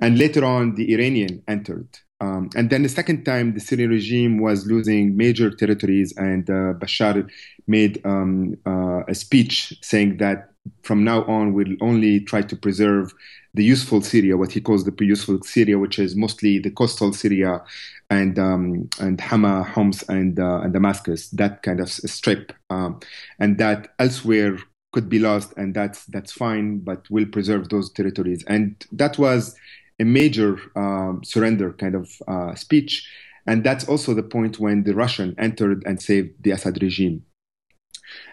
and 0.00 0.18
later 0.18 0.44
on 0.44 0.76
the 0.76 0.94
Iranian 0.94 1.42
entered. 1.48 1.88
Um, 2.20 2.48
and 2.56 2.70
then 2.70 2.82
the 2.82 2.88
second 2.88 3.24
time, 3.24 3.54
the 3.54 3.60
Syrian 3.60 3.90
regime 3.90 4.38
was 4.38 4.66
losing 4.66 5.16
major 5.16 5.50
territories, 5.50 6.14
and 6.16 6.48
uh, 6.48 6.74
Bashar 6.74 7.28
made 7.66 8.00
um, 8.04 8.56
uh, 8.66 9.02
a 9.08 9.14
speech 9.14 9.76
saying 9.82 10.18
that 10.18 10.50
from 10.82 11.04
now 11.04 11.24
on 11.24 11.52
we'll 11.52 11.76
only 11.80 12.20
try 12.20 12.40
to 12.40 12.56
preserve 12.56 13.12
the 13.52 13.64
useful 13.64 14.00
Syria, 14.00 14.36
what 14.36 14.52
he 14.52 14.60
calls 14.60 14.84
the 14.84 14.92
pre-useful 14.92 15.40
Syria, 15.42 15.78
which 15.78 15.98
is 15.98 16.16
mostly 16.16 16.58
the 16.58 16.70
coastal 16.70 17.12
Syria 17.12 17.62
and 18.10 18.38
um, 18.38 18.88
and 19.00 19.20
Hama, 19.20 19.62
Homs, 19.62 20.02
and 20.08 20.38
uh, 20.38 20.60
and 20.60 20.72
Damascus, 20.72 21.28
that 21.30 21.62
kind 21.62 21.80
of 21.80 21.88
strip, 21.88 22.52
um, 22.70 23.00
and 23.38 23.58
that 23.58 23.94
elsewhere 23.98 24.58
could 24.92 25.08
be 25.08 25.18
lost, 25.18 25.52
and 25.56 25.74
that's 25.74 26.04
that's 26.06 26.32
fine, 26.32 26.78
but 26.78 27.08
we'll 27.10 27.26
preserve 27.26 27.68
those 27.68 27.92
territories, 27.92 28.44
and 28.46 28.84
that 28.92 29.18
was 29.18 29.56
a 30.00 30.04
major 30.04 30.58
um, 30.76 31.22
surrender 31.24 31.72
kind 31.72 31.94
of 31.94 32.10
uh, 32.26 32.54
speech. 32.54 33.08
And 33.46 33.62
that's 33.62 33.86
also 33.88 34.14
the 34.14 34.22
point 34.22 34.58
when 34.58 34.84
the 34.84 34.94
Russian 34.94 35.34
entered 35.38 35.82
and 35.86 36.00
saved 36.00 36.42
the 36.42 36.52
Assad 36.52 36.82
regime. 36.82 37.24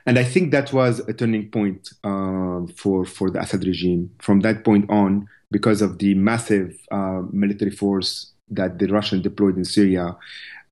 And 0.05 0.17
I 0.17 0.23
think 0.23 0.51
that 0.51 0.73
was 0.73 0.99
a 0.99 1.13
turning 1.13 1.49
point 1.49 1.89
uh, 2.03 2.61
for, 2.75 3.05
for 3.05 3.29
the 3.29 3.39
Assad 3.39 3.65
regime 3.65 4.11
from 4.19 4.41
that 4.41 4.63
point 4.63 4.89
on 4.89 5.27
because 5.51 5.81
of 5.81 5.99
the 5.99 6.15
massive 6.15 6.77
uh, 6.91 7.21
military 7.31 7.71
force 7.71 8.31
that 8.49 8.79
the 8.79 8.87
Russian 8.87 9.21
deployed 9.21 9.57
in 9.57 9.65
Syria 9.65 10.15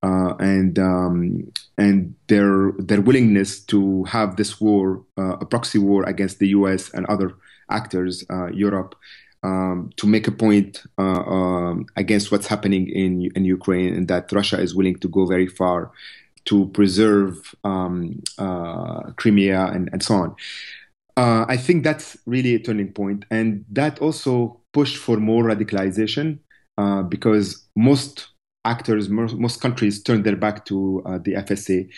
uh, 0.02 0.34
and 0.40 0.80
um, 0.80 1.52
and 1.78 2.16
their 2.28 2.72
their 2.78 3.02
willingness 3.02 3.60
to 3.66 4.04
have 4.06 4.38
this 4.38 4.62
war, 4.62 5.04
uh, 5.18 5.38
a 5.42 5.46
proxy 5.46 5.78
war 5.78 6.04
against 6.08 6.40
the 6.40 6.48
U.S. 6.50 6.90
and 6.94 7.06
other 7.08 7.34
actors, 7.70 8.24
uh, 8.30 8.48
Europe, 8.48 8.96
um, 9.44 9.90
to 9.98 10.08
make 10.08 10.28
a 10.28 10.32
point 10.32 10.84
uh, 10.98 11.24
um, 11.24 11.86
against 11.96 12.32
what's 12.32 12.48
happening 12.48 12.90
in 12.90 13.32
in 13.36 13.46
Ukraine, 13.46 13.94
and 13.94 14.08
that 14.08 14.32
Russia 14.32 14.60
is 14.60 14.76
willing 14.76 14.98
to 15.00 15.08
go 15.08 15.26
very 15.26 15.48
far 15.48 15.92
to 16.46 16.68
preserve 16.68 17.54
um, 17.64 18.22
uh, 18.38 19.12
Crimea 19.18 19.66
and, 19.68 19.90
and 19.92 20.02
so 20.02 20.16
on. 20.16 20.36
Uh, 21.18 21.46
I 21.48 21.58
think 21.58 21.84
that's 21.84 22.18
really 22.26 22.56
a 22.56 22.60
turning 22.60 22.92
point, 22.94 23.26
and 23.30 23.66
that 23.72 24.00
also 24.00 24.62
pushed 24.74 24.98
for 24.98 25.18
more 25.18 25.44
radicalization 25.44 26.40
uh, 26.78 27.04
because 27.04 27.68
most 27.76 28.30
actors, 28.66 29.10
most, 29.10 29.62
countries 29.62 30.02
turned 30.02 30.24
their 30.24 30.36
back 30.36 30.66
to 30.66 31.02
uh, 31.06 31.18
the 31.18 31.34
FSA. 31.34 31.90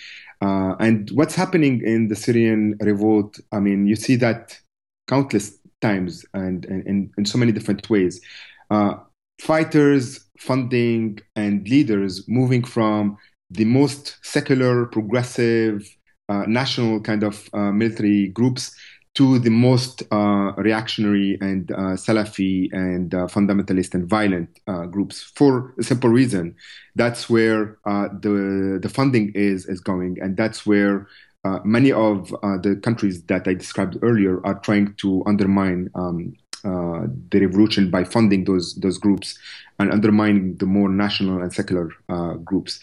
Uh, 0.41 0.75
and 0.79 1.11
what's 1.11 1.35
happening 1.35 1.81
in 1.85 2.07
the 2.07 2.15
Syrian 2.15 2.75
revolt? 2.81 3.39
I 3.51 3.59
mean, 3.59 3.87
you 3.87 3.95
see 3.95 4.15
that 4.17 4.59
countless 5.07 5.57
times 5.81 6.25
and, 6.33 6.65
in 6.65 7.25
so 7.25 7.37
many 7.37 7.51
different 7.51 7.89
ways. 7.89 8.21
Uh, 8.69 8.95
fighters, 9.39 10.29
funding, 10.39 11.19
and 11.35 11.67
leaders 11.67 12.27
moving 12.27 12.63
from 12.63 13.17
the 13.49 13.65
most 13.65 14.17
secular, 14.21 14.85
progressive, 14.85 15.85
uh, 16.29 16.45
national 16.47 17.01
kind 17.01 17.23
of 17.23 17.49
uh, 17.53 17.71
military 17.71 18.29
groups 18.29 18.73
to 19.13 19.37
the 19.39 19.49
most 19.49 20.03
uh, 20.13 20.53
reactionary 20.55 21.37
and 21.41 21.69
uh, 21.73 21.97
Salafi 21.97 22.71
and 22.71 23.13
uh, 23.13 23.27
fundamentalist 23.27 23.93
and 23.93 24.07
violent 24.07 24.49
groups 24.91 25.21
for 25.35 25.73
a 25.77 25.83
simple 25.83 26.09
reason. 26.09 26.55
That's 26.95 27.29
where 27.29 27.77
the 27.85 28.79
the 28.81 28.87
funding 28.89 29.33
is 29.35 29.65
is 29.65 29.81
going, 29.81 30.17
and 30.21 30.37
that's 30.37 30.65
where 30.65 31.07
uh, 31.43 31.59
many 31.63 31.91
of 31.91 32.29
the 32.29 32.79
countries 32.83 33.23
that 33.23 33.47
I 33.47 33.53
described 33.53 33.97
earlier 34.01 34.45
are 34.45 34.59
trying 34.59 34.93
to 34.95 35.23
undermine 35.25 35.89
um, 35.95 36.35
the 36.63 37.39
revolution 37.39 37.89
by 37.89 38.03
funding 38.03 38.43
those 38.43 38.75
those 38.75 38.99
groups 38.99 39.39
and 39.79 39.91
undermining 39.91 40.57
the 40.57 40.67
more 40.67 40.89
national 40.89 41.41
and 41.41 41.51
secular 41.51 41.89
groups. 42.43 42.79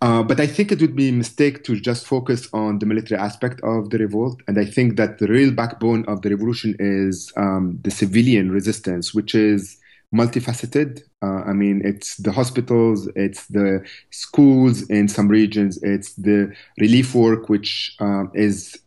Uh, 0.00 0.22
but 0.22 0.38
I 0.38 0.46
think 0.46 0.70
it 0.70 0.80
would 0.80 0.94
be 0.94 1.08
a 1.08 1.12
mistake 1.12 1.64
to 1.64 1.78
just 1.80 2.06
focus 2.06 2.48
on 2.52 2.78
the 2.78 2.86
military 2.86 3.20
aspect 3.20 3.60
of 3.62 3.90
the 3.90 3.98
revolt. 3.98 4.40
And 4.46 4.58
I 4.58 4.64
think 4.64 4.96
that 4.96 5.18
the 5.18 5.26
real 5.26 5.50
backbone 5.50 6.04
of 6.06 6.22
the 6.22 6.30
revolution 6.30 6.76
is 6.78 7.32
um, 7.36 7.78
the 7.82 7.90
civilian 7.90 8.52
resistance, 8.52 9.12
which 9.12 9.34
is 9.34 9.78
multifaceted. 10.14 11.02
Uh, 11.22 11.42
I 11.46 11.52
mean, 11.52 11.82
it's 11.84 12.16
the 12.16 12.32
hospitals, 12.32 13.08
it's 13.14 13.46
the 13.46 13.84
schools 14.10 14.88
in 14.88 15.08
some 15.08 15.28
regions, 15.28 15.82
it's 15.82 16.14
the 16.14 16.54
relief 16.78 17.14
work, 17.14 17.48
which 17.48 17.94
uh, 18.00 18.24
is 18.34 18.78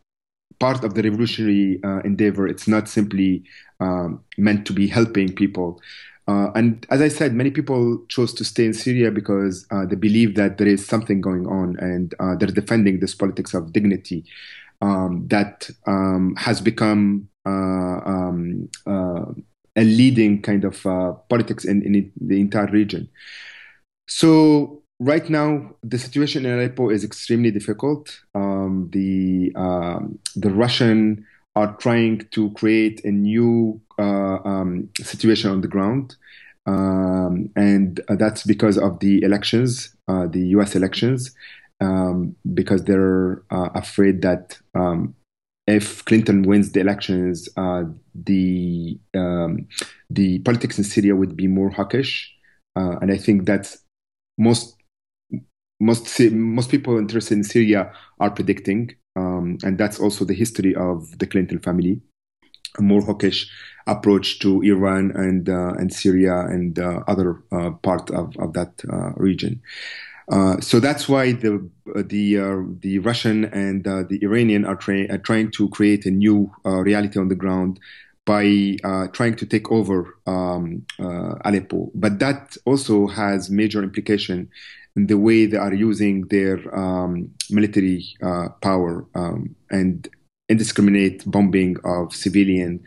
part 0.60 0.84
of 0.84 0.94
the 0.94 1.04
revolutionary 1.04 1.80
uh, 1.84 2.00
endeavor. 2.00 2.48
It's 2.48 2.68
not 2.68 2.88
simply 2.88 3.44
um, 3.80 4.24
meant 4.38 4.66
to 4.68 4.74
be 4.74 4.88
helping 4.88 5.34
people. 5.34 5.82
Uh, 6.28 6.52
and 6.54 6.86
as 6.90 7.02
I 7.02 7.08
said, 7.08 7.34
many 7.34 7.52
people 7.52 8.06
chose 8.08 8.34
to 8.36 8.46
stay 8.46 8.66
in 8.66 8.74
Syria 8.74 9.12
because 9.12 9.66
uh, 9.72 9.86
they 9.86 9.96
believe 9.96 10.36
that 10.36 10.58
there 10.58 10.68
is 10.68 10.86
something 10.86 11.20
going 11.20 11.48
on 11.48 11.78
and 11.80 12.14
uh, 12.20 12.36
they're 12.36 12.48
defending 12.48 13.00
this 13.00 13.16
politics 13.16 13.54
of 13.54 13.74
dignity 13.74 14.24
um, 14.82 15.28
that 15.28 15.70
um, 15.88 16.36
has 16.38 16.62
become 16.62 17.28
uh, 17.46 17.50
um, 18.06 18.70
uh, 18.86 19.26
a 19.76 19.84
leading 19.84 20.42
kind 20.42 20.66
of 20.66 20.86
uh, 20.86 21.14
politics 21.30 21.66
in, 21.66 21.82
in, 21.84 22.12
the 22.20 22.40
entire 22.40 22.68
region. 22.68 23.10
So, 24.08 24.84
right 25.00 25.30
now, 25.30 25.76
the 25.84 25.98
situation 25.98 26.46
in 26.46 26.54
Aleppo 26.54 26.90
is 26.90 27.04
extremely 27.04 27.52
difficult. 27.52 28.20
Um, 28.36 28.90
the, 28.92 29.54
um, 29.56 30.20
the 30.36 30.50
Russian 30.50 31.26
are 31.56 31.76
trying 31.78 32.20
to 32.32 32.52
create 32.52 33.04
a 33.04 33.12
new 33.12 33.82
uh, 34.00 34.40
um, 34.46 34.90
situation 35.00 35.52
on 35.52 35.62
the 35.62 35.68
ground. 35.68 36.16
Um, 36.66 37.50
and 37.56 38.00
that's 38.08 38.44
because 38.44 38.78
of 38.78 39.00
the 39.00 39.22
elections, 39.24 39.96
uh, 40.08 40.28
the 40.28 40.48
US 40.58 40.76
elections, 40.76 41.32
um, 41.82 42.36
because 42.54 42.84
they're 42.84 43.42
uh, 43.50 43.70
afraid 43.74 44.22
that 44.22 44.58
um, 44.76 45.16
if 45.72 46.04
Clinton 46.06 46.44
wins 46.44 46.72
the 46.72 46.80
elections, 46.80 47.50
uh, 47.58 47.84
the 48.14 49.00
um, 49.16 49.68
the 50.10 50.40
politics 50.40 50.78
in 50.78 50.84
Syria 50.84 51.16
would 51.16 51.36
be 51.36 51.48
more 51.48 51.70
hawkish, 51.70 52.34
uh, 52.76 52.98
and 53.02 53.12
I 53.12 53.18
think 53.18 53.46
that's 53.46 53.78
most 54.38 54.76
most 55.80 56.20
most 56.32 56.70
people 56.70 56.98
interested 56.98 57.38
in 57.38 57.44
Syria 57.44 57.92
are 58.20 58.32
predicting. 58.32 58.96
Um, 59.18 59.58
and 59.64 59.78
that's 59.78 60.00
also 60.00 60.24
the 60.24 60.34
history 60.34 60.74
of 60.74 61.20
the 61.20 61.28
Clinton 61.28 61.60
family, 61.60 62.02
a 62.80 62.82
more 62.82 63.02
hawkish 63.02 63.52
approach 63.88 64.40
to 64.40 64.62
Iran 64.62 65.12
and 65.16 65.50
uh, 65.50 65.74
and 65.78 65.94
Syria 65.94 66.40
and 66.42 66.80
uh, 66.80 67.04
other 67.08 67.44
uh, 67.52 67.72
part 67.72 68.10
of, 68.12 68.36
of 68.38 68.54
that 68.54 68.82
uh, 68.92 69.12
region. 69.18 69.62
Uh, 70.32 70.60
so 70.62 70.80
that's 70.80 71.10
why 71.10 71.34
the 71.34 71.70
the 71.86 72.38
uh, 72.40 72.62
the 72.80 73.00
Russian 73.00 73.46
and 73.46 73.84
the 73.84 74.18
Iranian 74.24 74.64
are, 74.64 74.78
tra- 74.78 75.12
are, 75.12 75.18
trying 75.18 75.52
to 75.52 75.68
create 75.70 76.06
a 76.06 76.12
new 76.12 76.50
reality 76.64 77.20
on 77.20 77.28
the 77.28 77.36
ground 77.36 77.80
by 78.26 78.78
trying 79.12 79.36
to 79.36 79.46
take 79.46 79.70
over 79.72 80.18
um, 80.28 80.86
Aleppo. 81.44 81.92
But 81.94 82.20
that 82.20 82.56
also 82.66 83.08
has 83.08 83.50
major 83.50 83.84
implication 83.84 84.50
in 84.96 85.08
the 85.08 85.18
way 85.18 85.46
they 85.46 85.58
are 85.58 85.74
using 85.74 86.28
their 86.28 86.58
um, 86.78 87.32
military 87.50 88.06
uh, 88.22 88.50
power 88.62 89.06
um, 89.16 89.56
and 89.70 90.08
indiscriminate 90.50 91.24
bombing 91.30 91.78
of 91.86 92.14
civilian 92.14 92.84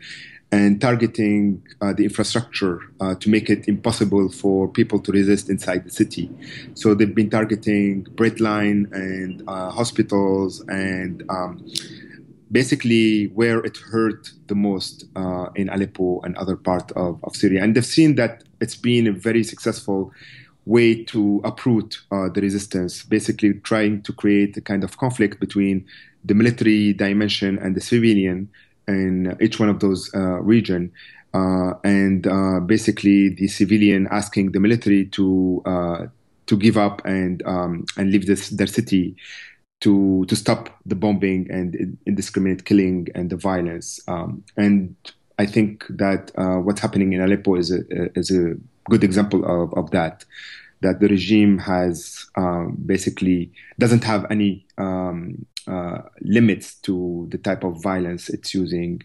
and 0.51 0.79
targeting 0.79 1.61
uh, 1.81 1.91
the 1.93 2.03
infrastructure 2.03 2.79
uh, 3.01 3.15
to 3.15 3.29
make 3.29 3.49
it 3.49 3.67
impossible 3.67 4.29
for 4.29 4.67
people 4.67 4.99
to 4.99 5.11
resist 5.11 5.49
inside 5.49 5.83
the 5.83 5.89
city. 5.89 6.29
So 6.75 6.93
they've 6.93 7.13
been 7.13 7.29
targeting 7.29 8.03
bread 8.15 8.39
line 8.39 8.87
and 8.91 9.43
uh, 9.47 9.71
hospitals 9.71 10.61
and 10.67 11.23
um, 11.29 11.65
basically 12.51 13.27
where 13.27 13.59
it 13.59 13.77
hurt 13.77 14.31
the 14.47 14.55
most 14.55 15.05
uh, 15.15 15.47
in 15.55 15.67
Aleppo 15.69 16.21
and 16.21 16.37
other 16.37 16.55
parts 16.55 16.93
of, 16.95 17.19
of 17.23 17.35
Syria. 17.35 17.63
And 17.63 17.75
they've 17.75 17.85
seen 17.85 18.15
that 18.15 18.43
it's 18.61 18.75
been 18.75 19.07
a 19.07 19.11
very 19.11 19.43
successful 19.43 20.13
way 20.65 21.03
to 21.05 21.41
uproot 21.43 22.01
uh, 22.11 22.29
the 22.29 22.41
resistance, 22.41 23.03
basically 23.03 23.53
trying 23.55 24.01
to 24.03 24.13
create 24.13 24.57
a 24.57 24.61
kind 24.61 24.83
of 24.83 24.97
conflict 24.97 25.39
between 25.39 25.85
the 26.23 26.33
military 26.33 26.93
dimension 26.93 27.59
and 27.59 27.75
the 27.75 27.81
civilian 27.81 28.49
in 28.87 29.37
each 29.41 29.59
one 29.59 29.69
of 29.69 29.79
those 29.79 30.13
uh, 30.13 30.41
region. 30.41 30.91
Uh, 31.33 31.73
and 31.83 32.27
uh, 32.27 32.59
basically, 32.61 33.29
the 33.29 33.47
civilian 33.47 34.07
asking 34.09 34.51
the 34.51 34.59
military 34.59 35.05
to 35.07 35.61
uh, 35.65 36.05
to 36.45 36.57
give 36.57 36.77
up 36.77 37.03
and 37.05 37.43
um, 37.45 37.85
and 37.97 38.11
leave 38.11 38.25
this, 38.25 38.49
their 38.49 38.67
city 38.67 39.15
to 39.81 40.25
to 40.25 40.35
stop 40.35 40.69
the 40.85 40.95
bombing 40.95 41.47
and 41.51 41.97
indiscriminate 42.05 42.63
killing 42.63 43.07
and 43.15 43.29
the 43.29 43.35
violence. 43.35 43.99
Um, 44.07 44.43
and 44.55 44.95
I 45.37 45.45
think 45.45 45.85
that 45.89 46.31
uh, 46.37 46.59
what's 46.59 46.79
happening 46.79 47.11
in 47.13 47.21
Aleppo 47.21 47.55
is 47.55 47.71
a 47.71 47.81
is 48.17 48.31
a 48.31 48.55
good 48.89 49.03
example 49.03 49.43
of, 49.43 49.73
of 49.73 49.91
that. 49.91 50.23
That 50.81 50.99
the 50.99 51.07
regime 51.07 51.57
has 51.59 52.25
um, 52.35 52.77
basically 52.85 53.51
doesn't 53.79 54.03
have 54.03 54.25
any 54.29 54.65
um, 54.77 55.45
uh, 55.67 56.01
limits 56.21 56.75
to 56.81 57.27
the 57.31 57.37
type 57.37 57.63
of 57.63 57.81
violence 57.81 58.29
it's 58.29 58.53
using 58.53 59.01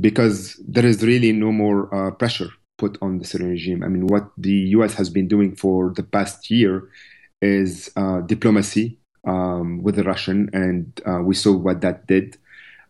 because 0.00 0.56
there 0.66 0.86
is 0.86 1.02
really 1.02 1.32
no 1.32 1.52
more 1.52 1.92
uh, 1.94 2.10
pressure 2.12 2.50
put 2.78 2.98
on 3.02 3.18
the 3.18 3.24
Syrian 3.24 3.50
regime. 3.50 3.82
I 3.82 3.88
mean, 3.88 4.06
what 4.06 4.30
the 4.38 4.58
US 4.76 4.94
has 4.94 5.10
been 5.10 5.28
doing 5.28 5.54
for 5.54 5.92
the 5.94 6.02
past 6.02 6.50
year 6.50 6.88
is 7.40 7.90
uh, 7.96 8.20
diplomacy 8.20 8.98
um, 9.26 9.82
with 9.82 9.96
the 9.96 10.04
Russian, 10.04 10.50
and 10.52 11.00
uh, 11.06 11.20
we 11.22 11.34
saw 11.34 11.52
what 11.52 11.80
that 11.82 12.06
did. 12.06 12.36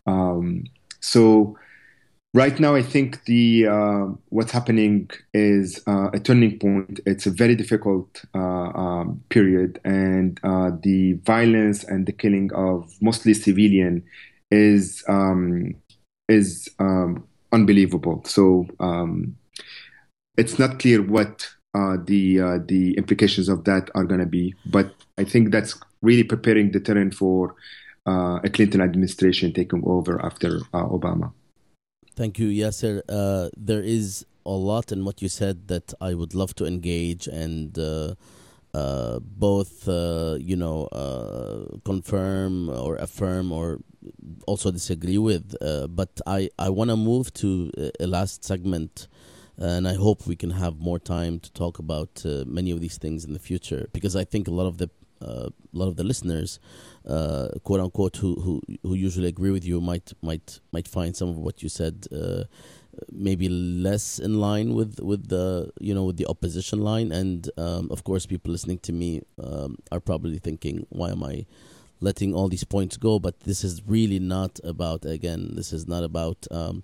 Um, 0.06 0.64
so 1.00 1.56
right 2.34 2.58
now 2.58 2.74
i 2.74 2.82
think 2.82 3.24
the 3.24 3.66
uh, 3.66 4.06
what's 4.30 4.52
happening 4.52 5.10
is 5.34 5.82
uh, 5.86 6.10
a 6.12 6.20
turning 6.20 6.58
point. 6.58 7.00
It's 7.06 7.26
a 7.26 7.30
very 7.30 7.54
difficult 7.54 8.24
uh, 8.34 8.38
um, 8.38 9.22
period. 9.28 9.80
And 9.84 10.40
uh, 10.42 10.70
the 10.82 11.14
violence 11.24 11.84
and 11.84 12.06
the 12.06 12.12
killing 12.12 12.50
of 12.54 12.92
mostly 13.00 13.34
civilian 13.34 14.04
is 14.50 15.04
um, 15.08 15.74
is 16.28 16.68
um, 16.78 17.26
unbelievable. 17.52 18.22
So 18.26 18.66
um, 18.80 19.36
it's 20.36 20.58
not 20.58 20.78
clear 20.78 21.02
what 21.02 21.48
uh, 21.74 21.96
the 22.04 22.40
uh, 22.40 22.58
the 22.66 22.94
implications 22.96 23.48
of 23.48 23.64
that 23.64 23.90
are 23.94 24.04
going 24.04 24.20
to 24.20 24.26
be. 24.26 24.54
But 24.66 24.94
i 25.18 25.24
think 25.24 25.52
that's 25.52 25.78
really 26.00 26.24
preparing 26.24 26.72
the 26.72 26.80
terrain 26.80 27.10
for 27.10 27.54
a 28.06 28.50
clinton 28.52 28.80
administration 28.80 29.52
taking 29.52 29.82
over 29.86 30.24
after 30.24 30.58
obama 30.72 31.32
Thank 32.14 32.38
you, 32.38 32.48
Yasser. 32.48 33.02
Uh, 33.08 33.48
there 33.56 33.82
is 33.82 34.26
a 34.44 34.50
lot 34.50 34.92
in 34.92 35.04
what 35.04 35.22
you 35.22 35.28
said 35.28 35.68
that 35.68 35.94
I 36.00 36.14
would 36.14 36.34
love 36.34 36.54
to 36.56 36.66
engage 36.66 37.26
and 37.26 37.78
uh, 37.78 38.14
uh, 38.74 39.20
both, 39.20 39.88
uh, 39.88 40.36
you 40.40 40.56
know, 40.56 40.86
uh, 40.86 41.78
confirm 41.84 42.68
or 42.68 42.96
affirm 42.96 43.50
or 43.52 43.78
also 44.46 44.70
disagree 44.70 45.18
with. 45.18 45.54
Uh, 45.62 45.86
but 45.86 46.20
I, 46.26 46.50
I 46.58 46.68
want 46.68 46.90
to 46.90 46.96
move 46.96 47.32
to 47.34 47.70
a 47.98 48.06
last 48.06 48.44
segment, 48.44 49.08
and 49.56 49.88
I 49.88 49.94
hope 49.94 50.26
we 50.26 50.36
can 50.36 50.50
have 50.50 50.78
more 50.80 50.98
time 50.98 51.38
to 51.40 51.52
talk 51.52 51.78
about 51.78 52.22
many 52.46 52.70
of 52.72 52.80
these 52.80 52.98
things 52.98 53.24
in 53.24 53.32
the 53.32 53.38
future 53.38 53.88
because 53.92 54.16
I 54.16 54.24
think 54.24 54.48
a 54.48 54.52
lot 54.52 54.66
of 54.66 54.78
the 54.78 54.90
a 55.20 55.50
lot 55.72 55.86
of 55.86 55.94
the 55.94 56.02
listeners 56.02 56.58
uh, 57.06 57.48
quote 57.64 57.80
unquote 57.80 58.16
who, 58.16 58.34
who 58.40 58.60
who 58.82 58.94
usually 58.94 59.28
agree 59.28 59.50
with 59.50 59.64
you 59.64 59.80
might 59.80 60.12
might 60.22 60.60
might 60.72 60.88
find 60.88 61.16
some 61.16 61.28
of 61.28 61.38
what 61.38 61.62
you 61.62 61.68
said 61.68 62.06
uh, 62.14 62.44
maybe 63.10 63.48
less 63.48 64.18
in 64.18 64.40
line 64.40 64.74
with 64.74 65.00
with 65.00 65.28
the 65.28 65.70
you 65.80 65.94
know 65.94 66.04
with 66.04 66.16
the 66.16 66.26
opposition 66.26 66.80
line. 66.80 67.12
And 67.12 67.48
um, 67.56 67.88
of 67.90 68.04
course 68.04 68.26
people 68.26 68.52
listening 68.52 68.78
to 68.80 68.92
me 68.92 69.22
um, 69.42 69.78
are 69.90 70.00
probably 70.00 70.38
thinking 70.38 70.86
why 70.90 71.10
am 71.10 71.24
i 71.24 71.46
letting 72.00 72.34
all 72.34 72.48
these 72.48 72.64
points 72.64 72.96
go? 72.96 73.18
But 73.18 73.40
this 73.40 73.64
is 73.64 73.82
really 73.86 74.18
not 74.18 74.60
about 74.64 75.04
again 75.04 75.52
this 75.54 75.72
is 75.72 75.86
not 75.86 76.04
about 76.04 76.46
um, 76.50 76.82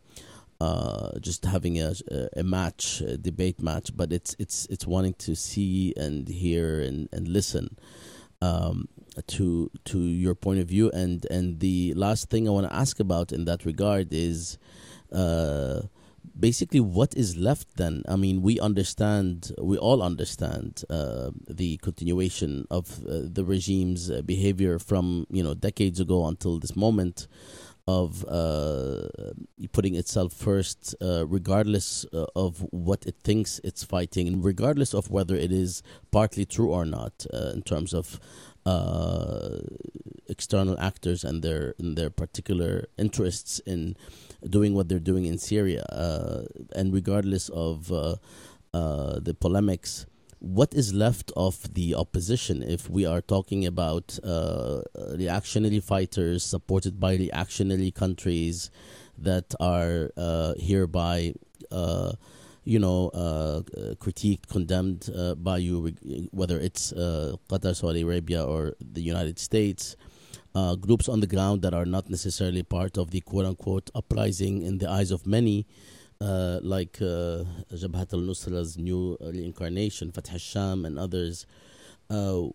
uh, 0.60 1.18
just 1.20 1.44
having 1.44 1.80
a, 1.80 1.94
a 2.36 2.42
match 2.42 3.00
a 3.00 3.16
debate 3.16 3.60
match 3.60 3.96
but 3.96 4.12
it's 4.12 4.34
it's 4.38 4.66
it's 4.70 4.86
wanting 4.86 5.14
to 5.14 5.36
see 5.36 5.94
and 5.96 6.28
hear 6.28 6.80
and, 6.80 7.08
and 7.12 7.28
listen. 7.28 7.76
Um, 8.40 8.88
to 9.26 9.70
to 9.86 9.98
your 9.98 10.34
point 10.34 10.60
of 10.60 10.68
view. 10.68 10.90
And 10.90 11.26
and 11.30 11.60
the 11.60 11.94
last 11.94 12.30
thing 12.30 12.48
i 12.48 12.50
want 12.50 12.68
to 12.68 12.74
ask 12.74 13.00
about 13.00 13.32
in 13.32 13.44
that 13.44 13.64
regard 13.64 14.08
is 14.12 14.58
uh, 15.12 15.82
basically 16.38 16.80
what 16.80 17.14
is 17.16 17.36
left 17.36 17.76
then? 17.76 18.02
I 18.08 18.16
mean 18.16 18.42
we 18.42 18.60
understand 18.60 19.52
we 19.60 19.76
all 19.78 20.02
understand 20.02 20.84
uh, 20.90 21.30
the 21.48 21.78
continuation 21.78 22.66
of 22.70 23.04
uh, 23.04 23.22
the 23.24 23.44
regime's 23.44 24.10
behavior 24.22 24.78
from 24.78 25.26
you 25.30 25.42
know 25.42 25.54
decades 25.54 26.00
ago 26.00 26.26
until 26.26 26.58
this 26.58 26.76
moment 26.76 27.26
of 27.88 28.22
uh, 28.28 29.08
putting 29.72 29.94
itself 29.94 30.34
first 30.34 30.94
uh, 31.00 31.26
regardless 31.26 32.04
uh, 32.12 32.26
of 32.36 32.58
what 32.70 33.06
it 33.06 33.16
thinks 33.24 33.60
it's 33.64 33.82
fighting 33.82 34.28
and 34.28 34.44
regardless 34.44 34.92
of 34.92 35.10
whether 35.10 35.34
it 35.34 35.50
is 35.50 35.82
partly 36.10 36.44
true 36.44 36.70
or 36.70 36.84
not 36.84 37.26
in 37.54 37.62
terms 37.62 37.94
of 37.94 38.20
external 40.28 40.78
actors 40.78 41.24
and 41.24 41.42
their 41.42 41.74
and 41.78 41.96
their 41.96 42.10
particular 42.10 42.86
interests 42.98 43.60
in 43.60 43.96
doing 44.48 44.74
what 44.74 44.88
they're 44.88 45.08
doing 45.12 45.24
in 45.24 45.38
Syria. 45.38 45.82
Uh, 45.90 46.42
and 46.76 46.92
regardless 46.92 47.48
of 47.48 47.90
uh, 47.90 48.16
uh, 48.74 49.18
the 49.20 49.34
polemics, 49.34 50.06
what 50.40 50.72
is 50.72 50.94
left 50.94 51.32
of 51.36 51.74
the 51.74 51.94
opposition 51.94 52.62
if 52.62 52.88
we 52.88 53.04
are 53.04 53.20
talking 53.20 53.66
about 53.66 54.18
uh, 54.22 54.82
reactionary 55.16 55.80
fighters 55.80 56.44
supported 56.44 57.00
by 57.00 57.14
reactionary 57.14 57.90
countries 57.90 58.70
that 59.16 59.54
are 59.58 60.10
uh, 60.16 60.54
hereby 60.58 61.34
uh, 61.70 62.12
you 62.64 62.78
know, 62.78 63.08
uh, 63.14 63.62
critiqued, 63.94 64.46
condemned 64.48 65.08
uh, 65.16 65.34
by 65.36 65.56
you, 65.56 65.90
whether 66.32 66.60
it's 66.60 66.92
uh, 66.92 67.34
Qatar, 67.48 67.74
Saudi 67.74 68.02
Arabia, 68.02 68.44
or 68.44 68.74
the 68.78 69.00
United 69.00 69.38
States 69.38 69.96
groups 70.80 71.08
on 71.08 71.20
the 71.20 71.26
ground 71.26 71.62
that 71.62 71.72
are 71.72 71.86
not 71.86 72.10
necessarily 72.10 72.62
part 72.62 72.98
of 72.98 73.10
the 73.10 73.20
quote 73.20 73.46
unquote 73.46 73.90
uprising 73.94 74.60
in 74.60 74.78
the 74.78 74.90
eyes 74.90 75.10
of 75.10 75.24
many, 75.26 75.66
uh, 76.20 76.58
like 76.62 76.98
uh, 77.00 77.44
Jabhat 77.72 78.12
al 78.12 78.20
Nusra's 78.20 78.76
new 78.76 79.16
reincarnation, 79.20 80.10
Fatah 80.10 80.32
al-Sham, 80.32 80.84
and 80.84 80.98
others. 80.98 81.46
Uh, 82.10 82.48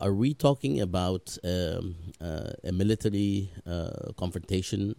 are 0.00 0.12
we 0.12 0.34
talking 0.34 0.80
about 0.80 1.36
um, 1.42 1.96
uh, 2.20 2.50
a 2.62 2.70
military 2.70 3.50
uh, 3.66 4.12
confrontation 4.16 4.94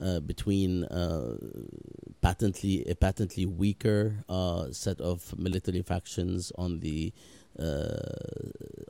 uh, 0.00 0.20
between 0.20 0.84
uh, 0.84 1.36
patently 2.20 2.84
a 2.88 2.94
patently 2.94 3.46
weaker 3.46 4.24
set 4.70 5.00
of 5.00 5.36
military 5.38 5.82
factions 5.82 6.52
on 6.56 6.80
the 6.80 7.12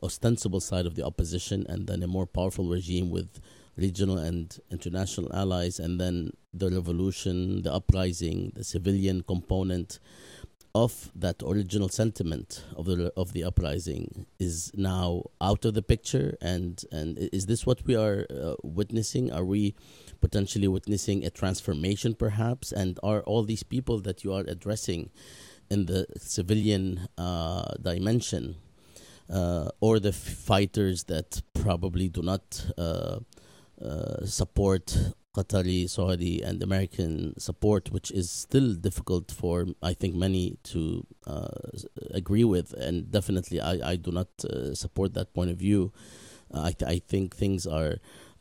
ostensible 0.02 0.60
side 0.60 0.84
of 0.84 0.96
the 0.96 1.04
opposition, 1.04 1.64
and 1.68 1.86
then 1.86 2.02
a 2.02 2.06
more 2.06 2.26
powerful 2.26 2.68
regime 2.68 3.10
with 3.10 3.40
regional 3.76 4.18
and 4.18 4.58
international 4.70 5.30
allies, 5.34 5.78
and 5.78 6.00
then 6.00 6.32
the 6.52 6.70
revolution, 6.70 7.62
the 7.62 7.72
uprising, 7.72 8.52
the 8.54 8.64
civilian 8.64 9.22
component 9.22 9.98
of 10.74 11.10
that 11.14 11.42
original 11.42 11.88
sentiment 11.88 12.62
of 12.76 12.84
the 12.84 13.10
of 13.16 13.32
the 13.32 13.42
uprising 13.42 14.26
is 14.38 14.70
now 14.74 15.22
out 15.40 15.64
of 15.64 15.72
the 15.72 15.82
picture. 15.82 16.36
And 16.40 16.84
and 16.92 17.16
is 17.32 17.46
this 17.46 17.64
what 17.64 17.86
we 17.86 17.96
are 17.96 18.26
uh, 18.30 18.56
witnessing? 18.62 19.32
Are 19.32 19.44
we 19.44 19.74
potentially 20.20 20.68
witnessing 20.68 21.24
a 21.24 21.30
transformation 21.30 22.14
perhaps? 22.14 22.72
And 22.72 22.98
are 23.02 23.22
all 23.22 23.42
these 23.42 23.62
people 23.62 24.00
that 24.00 24.22
you 24.22 24.34
are 24.34 24.44
addressing 24.46 25.10
in 25.70 25.86
the 25.86 26.06
civilian 26.18 27.08
uh, 27.16 27.72
dimension, 27.80 28.56
uh, 29.32 29.70
or 29.80 29.98
the 29.98 30.12
fighters 30.12 31.04
that 31.04 31.42
probably 31.54 32.08
do 32.08 32.22
not 32.22 32.70
uh, 32.76 33.18
support 34.24 34.96
Qatari, 35.36 35.88
Saudi, 35.88 36.40
and 36.42 36.62
American 36.62 37.38
support, 37.38 37.90
which 37.90 38.10
is 38.10 38.30
still 38.30 38.72
difficult 38.74 39.30
for 39.30 39.66
I 39.82 39.92
think 39.92 40.14
many 40.14 40.56
to 40.72 41.06
uh, 41.26 41.48
agree 42.10 42.44
with, 42.44 42.72
and 42.72 43.10
definitely 43.10 43.60
I, 43.60 43.92
I 43.92 43.96
do 43.96 44.10
not 44.10 44.28
uh, 44.44 44.74
support 44.74 45.12
that 45.14 45.34
point 45.34 45.50
of 45.50 45.58
view. 45.58 45.92
I 46.52 46.72
th- 46.72 46.90
I 46.90 46.98
think 47.00 47.36
things 47.36 47.66
are 47.66 47.96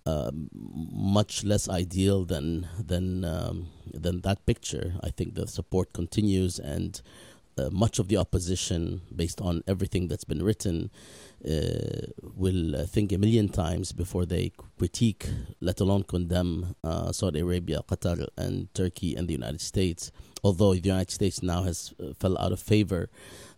um, 0.06 0.50
much 0.54 1.44
less 1.44 1.68
ideal 1.68 2.24
than 2.24 2.68
than 2.80 3.26
um, 3.26 3.68
than 3.94 4.22
that 4.22 4.46
picture. 4.46 4.96
I 5.04 5.10
think 5.10 5.36
the 5.36 5.48
support 5.48 5.92
continues, 5.92 6.60
and 6.60 7.02
uh, 7.58 7.70
much 7.72 8.00
of 8.00 8.08
the 8.08 8.18
opposition, 8.18 9.02
based 9.14 9.42
on 9.42 9.64
everything 9.68 10.08
that's 10.08 10.24
been 10.24 10.44
written, 10.44 10.92
uh, 11.48 12.08
will 12.36 12.76
uh, 12.76 12.86
think 12.86 13.12
a 13.12 13.18
million 13.18 13.50
times 13.50 13.92
before 13.92 14.26
they 14.26 14.52
critique, 14.78 15.28
let 15.62 15.80
alone 15.80 16.04
condemn 16.04 16.76
uh, 16.84 17.12
Saudi 17.12 17.40
Arabia, 17.40 17.82
Qatar, 17.88 18.28
and 18.38 18.74
Turkey 18.74 19.16
and 19.16 19.28
the 19.28 19.34
United 19.34 19.62
States. 19.62 20.12
Although 20.44 20.74
the 20.74 20.90
United 20.90 21.12
States 21.12 21.42
now 21.44 21.64
has 21.64 21.94
uh, 22.00 22.14
fell 22.20 22.38
out 22.38 22.52
of 22.52 22.60
favor 22.60 23.10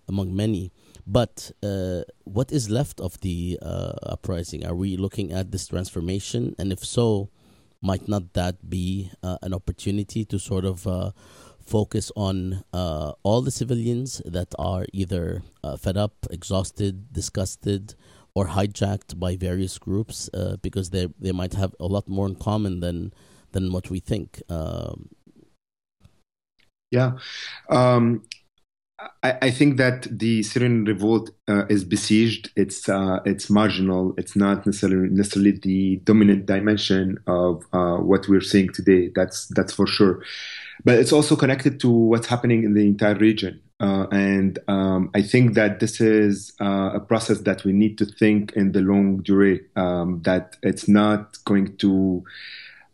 among 0.08 0.36
many. 0.36 0.72
But 1.06 1.52
uh, 1.64 2.02
what 2.24 2.52
is 2.52 2.70
left 2.70 3.00
of 3.00 3.20
the 3.22 3.58
uh, 3.62 3.94
uprising? 4.04 4.66
Are 4.66 4.76
we 4.76 4.98
looking 4.98 5.32
at 5.32 5.52
this 5.52 5.68
transformation? 5.68 6.56
And 6.60 6.72
if 6.72 6.84
so, 6.84 7.30
might 7.82 8.08
not 8.08 8.34
that 8.34 8.70
be 8.70 9.12
an 9.22 9.54
opportunity 9.54 10.26
to 10.26 10.40
sort 10.40 10.66
of 10.66 10.88
focus 11.68 12.12
on 12.16 12.64
uh, 12.74 13.12
all 13.24 13.42
the 13.42 13.52
civilians 13.52 14.22
that 14.26 14.54
are 14.58 14.86
either 14.94 15.44
uh, 15.64 15.78
fed 15.78 15.98
up, 15.98 16.14
exhausted, 16.32 17.14
disgusted, 17.14 17.96
or 18.34 18.48
hijacked 18.48 19.20
by 19.20 19.36
various 19.36 19.78
groups 19.78 20.30
because 20.62 20.92
they 20.92 21.08
they 21.20 21.32
might 21.32 21.54
have 21.54 21.74
a 21.80 21.88
lot 21.88 22.08
more 22.08 22.28
in 22.28 22.36
common 22.36 22.80
than 22.82 23.12
than 23.52 23.72
what 23.72 23.90
we 23.90 24.00
think. 24.00 24.42
Um, 24.50 25.10
yeah. 26.92 27.14
Um, 27.70 28.24
I, 29.22 29.38
I, 29.44 29.52
think 29.52 29.78
that 29.78 30.08
the 30.10 30.42
Syrian 30.42 30.86
revolt 30.86 31.30
uh, 31.48 31.66
is 31.68 31.84
besieged. 31.84 32.50
It's 32.56 32.90
uh, 32.90 33.20
it's 33.26 33.50
marginal. 33.50 34.16
It's 34.18 34.36
not 34.36 34.66
necessarily 34.66 35.10
necessarily 35.10 35.52
the 35.52 35.98
dominant 35.98 36.48
dimension 36.48 37.20
of 37.28 37.64
uh, 37.74 37.98
what 37.98 38.28
we're 38.28 38.42
seeing 38.42 38.70
today. 38.70 39.12
That's 39.14 39.48
that's 39.48 39.74
for 39.74 39.86
sure. 39.86 40.24
But 40.88 41.00
it's 41.00 41.12
also 41.12 41.36
connected 41.36 41.82
to 41.82 41.90
what's 41.90 42.28
happening 42.28 42.64
in 42.64 42.74
the 42.74 42.88
entire 42.88 43.16
region. 43.16 43.60
Uh, 43.82 44.08
and 44.10 44.58
um, 44.70 45.12
I 45.14 45.22
think 45.22 45.54
that 45.56 45.82
this 45.82 46.00
is 46.00 46.54
uh, 46.62 46.92
a 46.94 47.02
process 47.02 47.40
that 47.40 47.66
we 47.66 47.74
need 47.74 47.98
to 47.98 48.06
think 48.06 48.54
in 48.54 48.72
the 48.72 48.80
longue 48.80 49.22
durée. 49.22 49.60
Um, 49.76 50.22
that 50.22 50.56
it's 50.64 50.88
not 50.88 51.44
going 51.44 51.76
to 51.80 52.24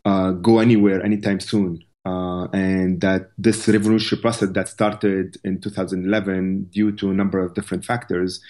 uh, 0.04 0.32
go 0.32 0.58
anywhere 0.58 1.04
anytime 1.04 1.38
soon 1.38 1.84
uh, 2.04 2.48
and 2.52 3.00
that 3.00 3.30
this 3.38 3.68
revolutionary 3.68 4.20
process 4.20 4.48
that 4.50 4.66
started 4.66 5.36
in 5.44 5.60
2011 5.60 6.64
due 6.72 6.90
to 6.90 7.12
a 7.12 7.14
number 7.14 7.38
of 7.38 7.54
different 7.54 7.84
factors, 7.84 8.40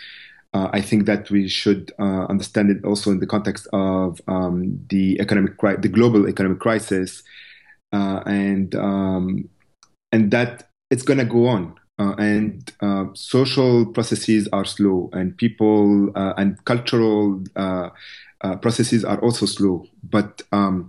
uh, 0.54 0.70
I 0.72 0.80
think 0.80 1.04
that 1.04 1.30
we 1.30 1.48
should 1.50 1.92
uh, 1.98 2.24
understand 2.30 2.70
it 2.70 2.83
also 2.83 3.11
in 3.11 3.20
the 3.20 3.26
context 3.26 3.68
of 3.74 4.22
um, 4.26 4.80
the 4.88 5.20
economic, 5.20 5.61
the 5.82 5.90
global 5.92 6.30
economic 6.30 6.61
crisis, 6.61 7.22
uh, 7.95 8.22
and 8.26 8.74
um, 8.74 9.49
and 10.12 10.30
that 10.30 10.68
it's 10.90 11.03
going 11.03 11.18
to 11.18 11.24
go 11.24 11.47
on. 11.47 11.74
Uh, 11.97 12.14
and 12.18 12.72
uh, 12.80 13.05
social 13.14 13.86
processes 13.86 14.49
are 14.53 14.64
slow, 14.64 15.09
and 15.12 15.36
people 15.36 16.11
and 16.16 16.62
cultural 16.64 17.40
processes 18.61 19.05
are 19.05 19.20
also 19.20 19.47
slow. 19.47 19.86
But 20.03 20.42
um, 20.51 20.88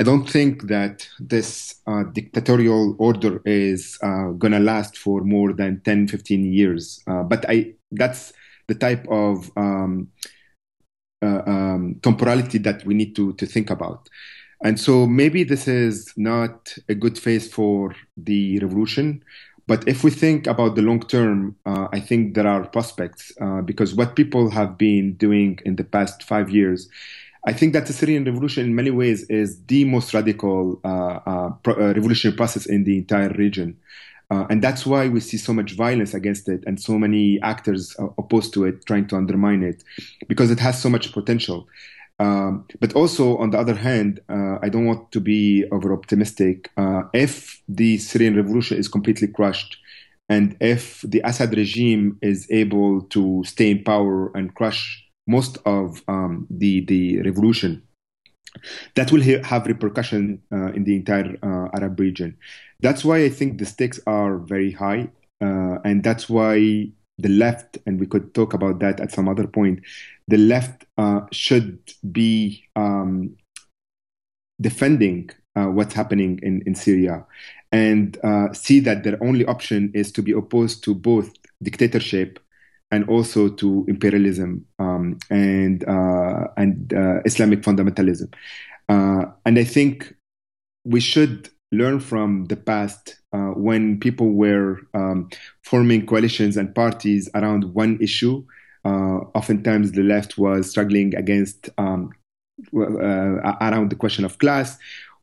I 0.00 0.04
don't 0.04 0.28
think 0.30 0.68
that 0.68 1.08
this 1.18 1.74
uh, 1.86 2.04
dictatorial 2.04 2.94
order 2.98 3.42
is 3.44 3.98
uh, 4.00 4.28
going 4.30 4.52
to 4.52 4.60
last 4.60 4.96
for 4.96 5.22
more 5.22 5.52
than 5.52 5.80
10, 5.80 6.06
15 6.06 6.52
years. 6.52 7.02
Uh, 7.08 7.24
but 7.24 7.44
I, 7.48 7.74
that's 7.90 8.32
the 8.68 8.76
type 8.76 9.04
of 9.10 9.50
um, 9.56 10.08
uh, 11.20 11.42
um, 11.46 11.96
temporality 12.00 12.58
that 12.58 12.84
we 12.86 12.94
need 12.94 13.16
to, 13.16 13.32
to 13.34 13.46
think 13.46 13.70
about. 13.70 14.08
And 14.62 14.78
so 14.78 15.06
maybe 15.06 15.44
this 15.44 15.68
is 15.68 16.12
not 16.16 16.74
a 16.88 16.94
good 16.94 17.18
phase 17.18 17.52
for 17.52 17.94
the 18.16 18.58
revolution. 18.58 19.22
But 19.66 19.86
if 19.86 20.02
we 20.02 20.10
think 20.10 20.46
about 20.46 20.74
the 20.74 20.82
long 20.82 21.00
term, 21.00 21.54
uh, 21.66 21.88
I 21.92 22.00
think 22.00 22.34
there 22.34 22.46
are 22.46 22.66
prospects 22.66 23.32
uh, 23.40 23.60
because 23.60 23.94
what 23.94 24.16
people 24.16 24.50
have 24.50 24.78
been 24.78 25.14
doing 25.14 25.60
in 25.64 25.76
the 25.76 25.84
past 25.84 26.22
five 26.22 26.50
years 26.50 26.88
I 27.48 27.52
think 27.52 27.72
that 27.72 27.86
the 27.86 27.92
Syrian 27.92 28.24
revolution, 28.24 28.66
in 28.66 28.74
many 28.74 28.90
ways, 28.90 29.22
is 29.30 29.62
the 29.66 29.84
most 29.84 30.12
radical 30.12 30.80
uh, 30.84 31.20
uh, 31.24 31.50
pro- 31.62 31.74
uh, 31.74 31.94
revolutionary 31.94 32.36
process 32.36 32.66
in 32.66 32.84
the 32.84 32.98
entire 32.98 33.30
region. 33.30 33.76
Uh, 34.30 34.44
and 34.50 34.60
that's 34.60 34.84
why 34.84 35.08
we 35.08 35.20
see 35.20 35.38
so 35.38 35.54
much 35.54 35.72
violence 35.72 36.12
against 36.12 36.48
it 36.50 36.62
and 36.66 36.78
so 36.78 36.98
many 36.98 37.40
actors 37.40 37.96
opposed 38.18 38.52
to 38.52 38.64
it 38.64 38.84
trying 38.84 39.06
to 39.06 39.16
undermine 39.16 39.62
it 39.62 39.82
because 40.28 40.50
it 40.50 40.60
has 40.60 40.78
so 40.80 40.90
much 40.90 41.10
potential. 41.12 41.66
Um, 42.18 42.66
but 42.80 42.94
also, 42.94 43.36
on 43.38 43.50
the 43.50 43.58
other 43.58 43.74
hand, 43.74 44.20
uh, 44.28 44.58
I 44.60 44.68
don't 44.68 44.86
want 44.86 45.12
to 45.12 45.20
be 45.20 45.64
over 45.70 45.92
optimistic. 45.92 46.70
Uh, 46.76 47.02
if 47.12 47.62
the 47.68 47.98
Syrian 47.98 48.36
revolution 48.36 48.76
is 48.76 48.88
completely 48.88 49.28
crushed, 49.28 49.78
and 50.28 50.56
if 50.60 51.02
the 51.02 51.20
Assad 51.24 51.56
regime 51.56 52.18
is 52.20 52.46
able 52.50 53.02
to 53.02 53.44
stay 53.44 53.70
in 53.70 53.84
power 53.84 54.30
and 54.36 54.54
crush 54.54 55.04
most 55.26 55.58
of 55.64 56.02
um, 56.08 56.46
the 56.50 56.84
the 56.86 57.22
revolution, 57.22 57.82
that 58.94 59.12
will 59.12 59.22
ha- 59.22 59.42
have 59.44 59.66
repercussion 59.66 60.42
uh, 60.52 60.72
in 60.72 60.84
the 60.84 60.96
entire 60.96 61.36
uh, 61.42 61.68
Arab 61.74 61.98
region. 62.00 62.36
That's 62.80 63.04
why 63.04 63.24
I 63.24 63.28
think 63.28 63.58
the 63.58 63.66
stakes 63.66 64.00
are 64.06 64.38
very 64.38 64.72
high, 64.72 65.08
uh, 65.40 65.78
and 65.84 66.02
that's 66.02 66.28
why 66.28 66.90
the 67.18 67.28
left, 67.28 67.78
and 67.86 67.98
we 67.98 68.06
could 68.06 68.34
talk 68.34 68.54
about 68.54 68.78
that 68.80 69.00
at 69.00 69.12
some 69.12 69.28
other 69.28 69.46
point. 69.46 69.80
The 70.28 70.38
left 70.38 70.84
uh, 70.96 71.22
should 71.32 71.78
be 72.12 72.64
um, 72.76 73.36
defending 74.60 75.30
uh, 75.56 75.66
what's 75.66 75.94
happening 75.94 76.38
in, 76.42 76.62
in 76.66 76.74
Syria 76.74 77.24
and 77.72 78.18
uh, 78.24 78.52
see 78.52 78.80
that 78.80 79.04
their 79.04 79.22
only 79.22 79.44
option 79.46 79.90
is 79.94 80.12
to 80.12 80.22
be 80.22 80.32
opposed 80.32 80.82
to 80.84 80.94
both 80.94 81.32
dictatorship 81.62 82.38
and 82.90 83.06
also 83.08 83.48
to 83.48 83.84
imperialism 83.88 84.64
um, 84.78 85.18
and 85.30 85.86
uh, 85.86 86.48
and 86.56 86.92
uh, 86.94 87.20
Islamic 87.24 87.60
fundamentalism. 87.60 88.32
Uh, 88.88 89.26
and 89.44 89.58
I 89.58 89.64
think 89.64 90.14
we 90.84 91.00
should 91.00 91.50
learn 91.70 92.00
from 92.00 92.46
the 92.46 92.56
past 92.56 93.17
uh, 93.32 93.52
when 93.56 93.98
people 94.00 94.32
were 94.32 94.80
um, 94.94 95.28
forming 95.62 96.06
coalitions 96.06 96.56
and 96.56 96.74
parties 96.74 97.28
around 97.34 97.74
one 97.74 97.98
issue. 98.00 98.44
Uh, 98.84 99.18
oftentimes, 99.34 99.92
the 99.92 100.02
left 100.02 100.38
was 100.38 100.70
struggling 100.70 101.14
against 101.14 101.68
um, 101.78 102.12
around 102.74 103.90
the 103.90 103.96
question 103.96 104.24
of 104.24 104.38
class 104.38 104.78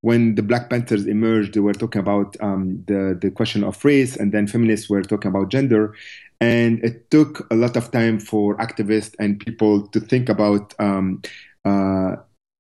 when 0.06 0.36
the 0.36 0.44
Black 0.44 0.70
Panthers 0.70 1.08
emerged, 1.08 1.56
they 1.56 1.60
were 1.60 1.74
talking 1.74 2.00
about 2.00 2.38
um, 2.40 2.84
the 2.86 3.18
the 3.20 3.32
question 3.32 3.64
of 3.64 3.84
race, 3.84 4.16
and 4.16 4.32
then 4.32 4.46
feminists 4.46 4.88
were 4.88 5.02
talking 5.02 5.30
about 5.30 5.50
gender. 5.50 5.96
And 6.40 6.78
it 6.84 7.10
took 7.10 7.52
a 7.52 7.56
lot 7.56 7.76
of 7.76 7.90
time 7.90 8.20
for 8.20 8.56
activists 8.58 9.16
and 9.18 9.40
people 9.40 9.88
to 9.88 10.00
think 10.00 10.30
about 10.30 10.76
um, 10.80 11.24
uh, 11.66 12.18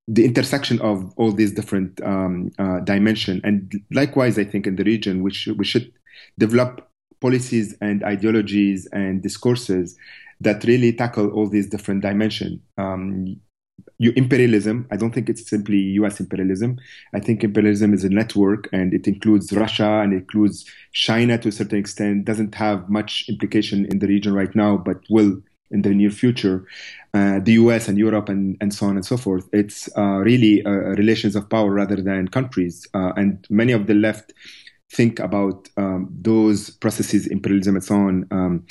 the 0.08 0.24
intersection 0.24 0.80
of 0.82 1.14
all 1.18 1.32
these 1.32 1.52
different 1.52 2.02
um, 2.04 2.52
uh, 2.60 2.80
dimensions. 2.82 3.42
And 3.44 3.72
likewise, 3.92 4.38
I 4.38 4.44
think 4.44 4.68
in 4.68 4.76
the 4.76 4.84
region, 4.84 5.24
we 5.24 5.34
should, 5.34 5.58
we 5.58 5.66
should 5.66 5.92
develop 6.38 6.90
policies 7.22 7.76
and 7.82 8.04
ideologies 8.04 8.88
and 8.92 9.22
discourses 9.22 9.98
that 10.42 10.64
really 10.66 10.94
tackle 10.94 11.30
all 11.32 11.48
these 11.48 11.68
different 11.68 12.02
dimensions. 12.02 12.60
Um, 12.78 13.38
you, 13.98 14.12
imperialism, 14.16 14.88
I 14.92 14.98
don't 14.98 15.14
think 15.14 15.30
it's 15.30 15.50
simply 15.50 15.78
US 15.78 16.20
imperialism. 16.20 16.78
I 17.14 17.20
think 17.20 17.44
imperialism 17.44 17.94
is 17.94 18.04
a 18.04 18.10
network 18.10 18.68
and 18.74 18.94
it 18.94 19.08
includes 19.08 19.54
Russia 19.54 20.02
and 20.04 20.14
it 20.14 20.18
includes 20.18 20.66
China 20.92 21.38
to 21.38 21.50
a 21.50 21.52
certain 21.52 21.80
extent, 21.80 22.26
doesn't 22.26 22.56
have 22.56 22.90
much 22.90 23.26
implication 23.30 23.86
in 23.86 24.00
the 24.00 24.08
region 24.08 24.34
right 24.34 24.54
now, 24.54 24.78
but 24.78 24.98
will 25.10 25.42
in 25.76 25.82
the 25.84 25.94
near 25.94 26.10
future. 26.10 26.66
Uh, 27.14 27.40
the 27.40 27.54
US 27.54 27.88
and 27.88 27.98
Europe 27.98 28.28
and, 28.30 28.58
and 28.62 28.74
so 28.74 28.88
on 28.88 28.96
and 28.96 29.06
so 29.06 29.18
forth. 29.18 29.48
It's 29.54 29.90
uh, 29.98 30.20
really 30.30 30.66
uh, 30.66 30.96
relations 31.02 31.36
of 31.36 31.50
power 31.50 31.72
rather 31.72 31.98
than 31.98 32.28
countries. 32.30 32.88
Uh, 32.94 33.12
and 33.16 33.46
many 33.50 33.74
of 33.74 33.88
the 33.88 33.94
left 33.94 34.34
think 34.92 35.20
about 35.20 35.70
um, 35.78 36.10
those 36.30 36.70
processes, 36.70 37.28
imperialism 37.28 37.76
and 37.76 37.84
so 37.84 37.96
on, 37.96 38.28
um, 38.32 38.66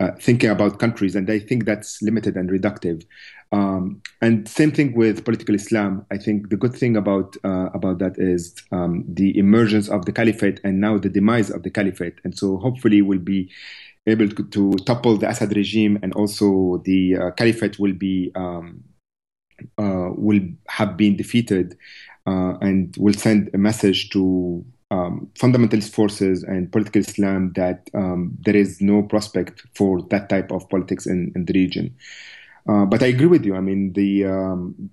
uh, 0.00 0.10
thinking 0.20 0.50
about 0.50 0.78
countries. 0.78 1.14
And 1.14 1.30
I 1.30 1.38
think 1.38 1.64
that's 1.64 2.02
limited 2.02 2.36
and 2.36 2.50
reductive. 2.50 3.04
Um, 3.52 4.02
and 4.20 4.48
same 4.48 4.72
thing 4.72 4.94
with 4.94 5.24
political 5.24 5.54
Islam. 5.54 6.04
I 6.10 6.18
think 6.18 6.50
the 6.50 6.56
good 6.56 6.74
thing 6.74 6.96
about 6.96 7.36
uh, 7.44 7.70
about 7.72 7.98
that 8.00 8.18
is 8.18 8.54
um, 8.72 9.04
the 9.08 9.38
emergence 9.38 9.88
of 9.88 10.04
the 10.04 10.12
caliphate 10.12 10.60
and 10.64 10.80
now 10.80 10.98
the 10.98 11.08
demise 11.08 11.50
of 11.50 11.62
the 11.62 11.70
caliphate. 11.70 12.16
And 12.24 12.36
so 12.36 12.58
hopefully 12.58 13.02
we'll 13.02 13.18
be 13.20 13.50
able 14.06 14.28
to, 14.28 14.44
to 14.44 14.72
topple 14.84 15.16
the 15.16 15.28
Assad 15.28 15.54
regime, 15.56 15.98
and 16.02 16.12
also 16.14 16.82
the 16.84 17.16
uh, 17.16 17.30
caliphate 17.32 17.78
will 17.78 17.94
be 17.94 18.30
um, 18.34 18.82
uh, 19.78 20.10
will 20.14 20.40
have 20.68 20.96
been 20.96 21.16
defeated, 21.16 21.76
uh, 22.26 22.54
and 22.60 22.94
will 22.98 23.14
send 23.14 23.50
a 23.54 23.58
message 23.58 24.10
to 24.10 24.64
um, 24.90 25.28
fundamentalist 25.34 25.90
forces 25.90 26.42
and 26.42 26.70
political 26.70 27.00
Islam 27.00 27.52
that 27.56 27.90
um, 27.94 28.36
there 28.40 28.56
is 28.56 28.80
no 28.80 29.02
prospect 29.02 29.64
for 29.74 30.02
that 30.10 30.28
type 30.28 30.52
of 30.52 30.68
politics 30.68 31.06
in, 31.06 31.32
in 31.34 31.44
the 31.44 31.52
region. 31.52 31.94
Uh, 32.68 32.84
but 32.84 33.02
I 33.02 33.06
agree 33.06 33.26
with 33.26 33.44
you. 33.44 33.54
I 33.54 33.60
mean, 33.60 33.92
the 33.92 34.24
um, 34.26 34.90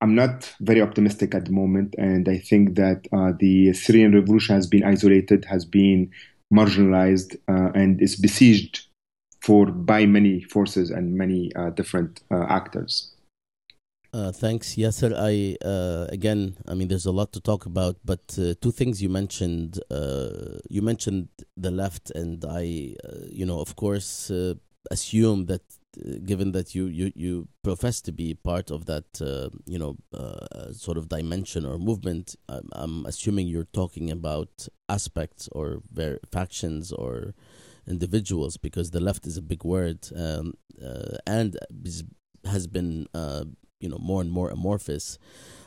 I'm 0.00 0.16
not 0.16 0.52
very 0.60 0.82
optimistic 0.82 1.34
at 1.34 1.44
the 1.44 1.52
moment, 1.52 1.94
and 1.96 2.28
I 2.28 2.38
think 2.38 2.74
that 2.74 3.06
uh, 3.12 3.32
the 3.38 3.72
Syrian 3.72 4.12
revolution 4.12 4.56
has 4.56 4.66
been 4.66 4.82
isolated, 4.82 5.44
has 5.44 5.64
been 5.64 6.10
marginalized, 6.52 7.36
uh, 7.48 7.70
and 7.74 8.00
is 8.00 8.16
besieged 8.16 8.86
for 9.40 9.66
by 9.66 10.06
many 10.06 10.42
forces 10.42 10.90
and 10.90 11.14
many 11.14 11.52
uh, 11.56 11.70
different 11.70 12.20
uh, 12.30 12.44
actors. 12.48 13.14
Uh, 14.14 14.30
thanks, 14.30 14.74
Yasser. 14.74 15.14
I 15.16 15.56
again, 16.12 16.56
I 16.68 16.74
mean, 16.74 16.88
there's 16.88 17.06
a 17.06 17.12
lot 17.12 17.32
to 17.32 17.40
talk 17.40 17.64
about, 17.64 17.96
but 18.04 18.28
two 18.28 18.70
things 18.70 19.02
you 19.02 19.08
mentioned. 19.08 19.80
you 20.68 20.82
mentioned 20.82 21.28
the 21.56 21.70
left, 21.70 22.10
and 22.10 22.44
I, 22.44 22.94
you 23.30 23.46
know, 23.46 23.60
of 23.60 23.74
course, 23.74 24.30
assume 24.90 25.46
that 25.46 25.62
given 26.24 26.52
that 26.52 26.74
you, 26.74 26.86
you, 26.86 27.12
you 27.14 27.48
profess 27.62 28.00
to 28.02 28.12
be 28.12 28.34
part 28.34 28.70
of 28.70 28.86
that 28.86 29.20
uh, 29.20 29.50
you 29.66 29.78
know 29.78 29.96
uh, 30.14 30.72
sort 30.72 30.96
of 30.96 31.08
dimension 31.08 31.66
or 31.66 31.78
movement, 31.78 32.36
I'm, 32.48 32.68
I'm, 32.72 33.06
assuming 33.06 33.48
you're 33.48 33.64
talking 33.72 34.10
about 34.10 34.68
aspects 34.88 35.48
or 35.52 35.82
ver- 35.92 36.20
factions 36.30 36.92
or 36.92 37.34
individuals 37.86 38.56
because 38.56 38.90
the 38.90 39.00
left 39.00 39.26
is 39.26 39.36
a 39.36 39.42
big 39.42 39.64
word 39.64 40.08
um, 40.16 40.54
uh, 40.82 41.16
and 41.26 41.58
has 42.44 42.66
been 42.66 43.06
uh, 43.14 43.44
you 43.80 43.88
know 43.88 43.98
more 43.98 44.20
and 44.20 44.30
more 44.30 44.50
amorphous. 44.50 45.18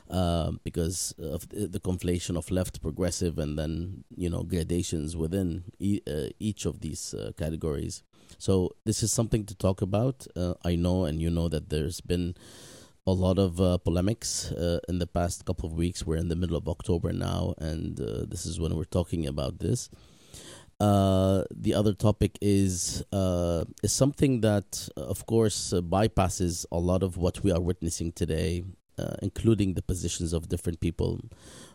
Uh, 0.08 0.52
because 0.64 1.16
of 1.18 1.50
the 1.50 1.80
conflation 1.80 2.38
of 2.38 2.52
left, 2.52 2.80
progressive, 2.80 3.40
and 3.40 3.58
then 3.58 4.04
you 4.16 4.30
know 4.30 4.44
gradations 4.44 5.18
within 5.18 5.64
e- 5.80 6.02
uh, 6.08 6.28
each 6.40 6.68
of 6.68 6.82
these 6.82 7.16
categories. 7.38 8.04
So 8.38 8.76
this 8.86 9.04
is 9.04 9.12
something 9.12 9.46
to 9.46 9.56
talk 9.56 9.82
about. 9.82 10.28
Uh, 10.36 10.54
I 10.64 10.76
know, 10.76 11.06
and 11.06 11.22
you 11.22 11.30
know 11.30 11.50
that 11.50 11.70
there's 11.70 12.02
been 12.02 12.36
a 13.08 13.12
lot 13.12 13.38
of 13.38 13.62
uh, 13.62 13.78
polemics 13.78 14.52
uh, 14.52 14.80
in 14.90 15.00
the 15.00 15.08
past 15.08 15.46
couple 15.46 15.70
of 15.70 15.74
weeks. 15.74 16.06
We're 16.06 16.18
in 16.18 16.28
the 16.28 16.36
middle 16.36 16.58
of 16.58 16.68
October 16.68 17.14
now, 17.14 17.54
and 17.60 18.00
uh, 18.00 18.26
this 18.28 18.46
is 18.46 18.60
when 18.60 18.76
we're 18.76 18.84
talking 18.86 19.28
about 19.28 19.60
this. 19.60 19.90
Uh, 20.80 21.44
the 21.56 21.74
other 21.74 21.94
topic 21.94 22.38
is 22.42 23.04
uh, 23.14 23.64
is 23.82 23.94
something 23.94 24.42
that, 24.42 24.90
of 24.98 25.26
course, 25.26 25.74
bypasses 25.74 26.66
a 26.72 26.80
lot 26.80 27.02
of 27.04 27.16
what 27.16 27.44
we 27.44 27.52
are 27.52 27.62
witnessing 27.62 28.12
today, 28.12 28.64
including 29.22 29.76
the 29.76 29.82
positions 29.82 30.34
of 30.34 30.50
different 30.50 30.82
people, 30.82 31.22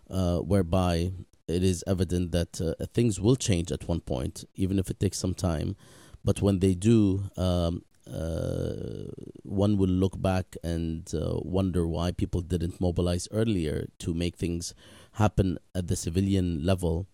whereby 0.09 1.13
it 1.49 1.65
is 1.65 1.83
evident 1.87 2.33
that 2.33 2.61
things 2.93 3.19
will 3.19 3.37
change 3.37 3.73
at 3.73 3.89
one 3.89 4.01
point, 4.01 4.45
even 4.55 4.79
if 4.79 4.91
it 4.91 5.01
takes 5.01 5.19
some 5.19 5.35
time. 5.35 5.77
But 6.25 6.43
when 6.43 6.59
they 6.59 6.75
do, 6.75 7.25
um, 7.37 7.83
uh, 8.13 9.11
one 9.43 9.77
will 9.77 9.89
look 9.89 10.21
back 10.21 10.57
and 10.63 11.13
uh, 11.15 11.39
wonder 11.43 11.87
why 11.87 12.11
people 12.11 12.41
didn't 12.41 12.81
mobilize 12.81 13.29
earlier 13.31 13.89
to 14.01 14.15
make 14.15 14.37
things 14.37 14.75
happen 15.13 15.59
at 15.75 15.89
the 15.89 15.97
civilian 15.97 16.65
level 16.65 17.07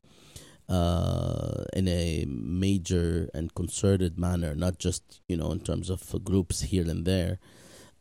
uh, 0.68 1.64
in 1.72 1.86
a 1.88 2.24
major 2.26 3.28
and 3.34 3.54
concerted 3.54 4.18
manner, 4.18 4.54
not 4.54 4.78
just 4.78 5.20
you 5.28 5.36
know 5.36 5.52
in 5.52 5.60
terms 5.60 5.90
of 5.90 6.24
groups 6.24 6.62
here 6.62 6.88
and 6.88 7.04
there. 7.04 7.38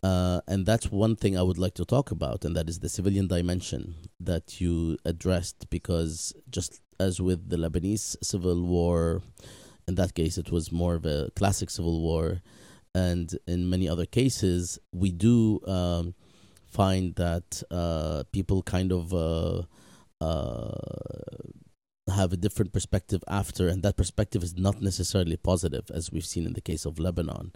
Uh, 0.03 0.39
and 0.47 0.67
that's 0.67 0.91
one 0.91 1.15
thing 1.15 1.35
I 1.37 1.41
would 1.41 1.57
like 1.57 1.73
to 1.75 1.85
talk 1.85 2.11
about, 2.11 2.45
and 2.45 2.55
that 2.55 2.69
is 2.69 2.79
the 2.79 2.89
civilian 2.89 3.27
dimension 3.27 3.95
that 4.19 4.61
you 4.61 4.97
addressed. 5.03 5.69
Because 5.69 6.33
just 6.49 6.81
as 6.99 7.19
with 7.19 7.49
the 7.49 7.57
Lebanese 7.57 8.15
civil 8.21 8.61
war, 8.61 9.21
in 9.87 9.95
that 9.95 10.13
case, 10.13 10.37
it 10.37 10.51
was 10.51 10.71
more 10.71 10.95
of 10.95 11.05
a 11.05 11.31
classic 11.35 11.69
civil 11.69 12.01
war. 12.01 12.41
And 12.93 13.37
in 13.45 13.69
many 13.69 13.89
other 13.89 14.05
cases, 14.05 14.79
we 14.93 15.11
do 15.11 15.59
um, 15.67 16.15
find 16.67 17.15
that 17.15 17.61
uh, 17.69 18.23
people 18.31 18.63
kind 18.63 18.91
of 18.91 19.13
uh, 19.13 19.63
uh, 20.21 20.71
have 22.09 22.31
a 22.31 22.37
different 22.37 22.71
perspective 22.71 23.23
after, 23.27 23.67
and 23.67 23.83
that 23.83 23.97
perspective 23.97 24.43
is 24.43 24.57
not 24.57 24.81
necessarily 24.81 25.37
positive, 25.37 25.89
as 25.93 26.11
we've 26.11 26.25
seen 26.25 26.45
in 26.45 26.53
the 26.53 26.61
case 26.61 26.85
of 26.85 26.99
Lebanon. 26.99 27.51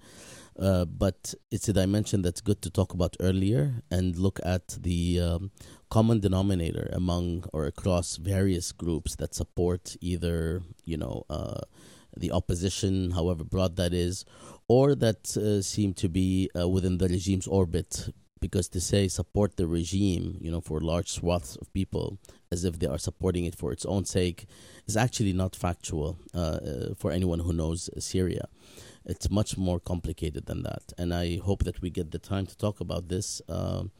Uh, 0.59 0.83
but 0.83 1.33
it's 1.51 1.69
a 1.69 1.73
dimension 1.73 2.21
that's 2.21 2.41
good 2.41 2.61
to 2.61 2.69
talk 2.69 2.93
about 2.93 3.15
earlier 3.21 3.75
and 3.89 4.17
look 4.17 4.39
at 4.43 4.77
the 4.81 5.19
um, 5.21 5.51
common 5.89 6.19
denominator 6.19 6.89
among 6.91 7.45
or 7.53 7.65
across 7.65 8.17
various 8.17 8.73
groups 8.73 9.15
that 9.15 9.33
support 9.33 9.95
either, 10.01 10.61
you 10.83 10.97
know, 10.97 11.23
uh, 11.29 11.61
the 12.19 12.31
opposition, 12.31 13.11
however 13.11 13.43
broad 13.43 13.75
that 13.77 13.93
is, 13.93 14.25
or 14.67 14.95
that 14.95 15.35
uh, 15.37 15.61
seem 15.61 15.93
to 15.95 16.09
be 16.09 16.49
uh, 16.57 16.67
within 16.67 16.97
the 16.97 17.07
regime's 17.07 17.47
orbit. 17.47 18.09
Because 18.41 18.69
to 18.69 18.79
say 18.79 19.09
support 19.09 19.57
the 19.57 19.67
regime, 19.67 20.37
you 20.39 20.49
know, 20.49 20.61
for 20.61 20.79
large 20.79 21.09
swaths 21.11 21.57
of 21.57 21.73
people, 21.73 22.19
as 22.53 22.63
if 22.63 22.79
they 22.79 22.87
are 22.87 22.97
supporting 22.97 23.43
it 23.43 23.53
for 23.53 23.73
its 23.73 23.85
own 23.85 24.05
sake, 24.05 24.45
is 24.87 24.95
actually 24.95 25.33
not 25.33 25.57
factual 25.57 26.17
uh, 26.33 26.37
uh, 26.37 26.93
for 26.97 27.11
anyone 27.11 27.39
who 27.39 27.51
knows 27.51 27.89
Syria. 27.99 28.47
It's 29.05 29.29
much 29.29 29.57
more 29.57 29.79
complicated 29.79 30.45
than 30.45 30.63
that, 30.63 30.93
and 30.97 31.13
I 31.13 31.39
hope 31.43 31.65
that 31.65 31.81
we 31.81 31.89
get 31.89 32.11
the 32.11 32.19
time 32.19 32.45
to 32.45 32.55
talk 32.55 32.79
about 32.79 33.09
this. 33.09 33.41
Um, 33.49 33.91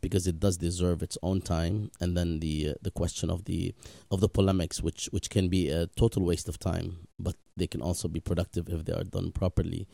because 0.00 0.26
it 0.26 0.38
does 0.38 0.56
deserve 0.56 1.02
its 1.02 1.18
own 1.22 1.40
time. 1.40 1.90
And 2.00 2.16
then 2.16 2.40
the 2.40 2.70
uh, 2.70 2.74
the 2.82 2.90
question 2.90 3.30
of 3.30 3.44
the 3.44 3.74
of 4.10 4.20
the 4.20 4.28
polemics, 4.28 4.82
which 4.82 5.06
which 5.06 5.30
can 5.30 5.48
be 5.48 5.68
a 5.70 5.86
total 5.88 6.22
waste 6.24 6.48
of 6.48 6.58
time, 6.58 7.08
but 7.18 7.36
they 7.58 7.66
can 7.66 7.82
also 7.82 8.08
be 8.08 8.20
productive 8.20 8.68
if 8.68 8.84
they 8.84 8.92
are 8.92 9.04
done 9.04 9.32
properly. 9.32 9.86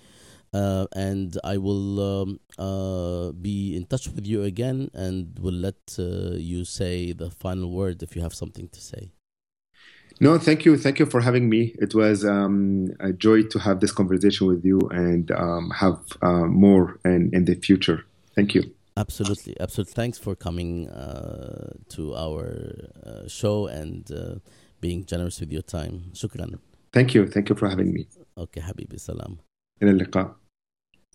Uh, 0.52 0.86
and 0.94 1.36
I 1.42 1.56
will 1.56 2.00
um, 2.00 2.40
uh, 2.58 3.32
be 3.32 3.74
in 3.74 3.86
touch 3.86 4.06
with 4.06 4.24
you 4.24 4.44
again, 4.44 4.88
and 4.94 5.36
will 5.40 5.54
let 5.54 5.96
uh, 5.98 6.36
you 6.36 6.64
say 6.64 7.12
the 7.12 7.30
final 7.30 7.70
word 7.72 8.02
if 8.04 8.14
you 8.14 8.22
have 8.22 8.34
something 8.34 8.68
to 8.68 8.80
say. 8.80 9.10
No, 10.20 10.38
thank 10.38 10.64
you. 10.64 10.76
Thank 10.76 11.00
you 11.00 11.06
for 11.06 11.20
having 11.20 11.48
me. 11.48 11.74
It 11.80 11.92
was 11.94 12.24
um, 12.24 12.88
a 13.00 13.12
joy 13.12 13.42
to 13.44 13.58
have 13.58 13.80
this 13.80 13.90
conversation 13.90 14.46
with 14.46 14.64
you 14.64 14.78
and 14.92 15.28
um, 15.32 15.70
have 15.70 15.98
uh, 16.22 16.46
more 16.46 17.00
in, 17.04 17.30
in 17.32 17.46
the 17.46 17.56
future. 17.56 18.04
Thank 18.36 18.54
you. 18.54 18.62
Absolutely, 18.96 19.56
absolutely. 19.58 19.94
Thanks 19.94 20.18
for 20.18 20.36
coming 20.36 20.88
uh, 20.88 21.72
to 21.90 22.14
our 22.14 22.90
uh, 23.04 23.26
show 23.26 23.66
and 23.66 24.08
uh, 24.12 24.36
being 24.80 25.04
generous 25.04 25.40
with 25.40 25.50
your 25.50 25.62
time. 25.62 26.12
Shukran. 26.12 26.60
Thank 26.93 27.13
you. 27.15 27.27
Thank 27.27 27.49
you 27.49 27.55
for 27.55 27.69
having 27.69 27.93
me. 27.93 28.07
Okay, 28.37 28.61
Habibi. 28.61 28.99
Salam. 28.99 29.37
إلى 29.83 29.91
اللقاء. 29.91 30.35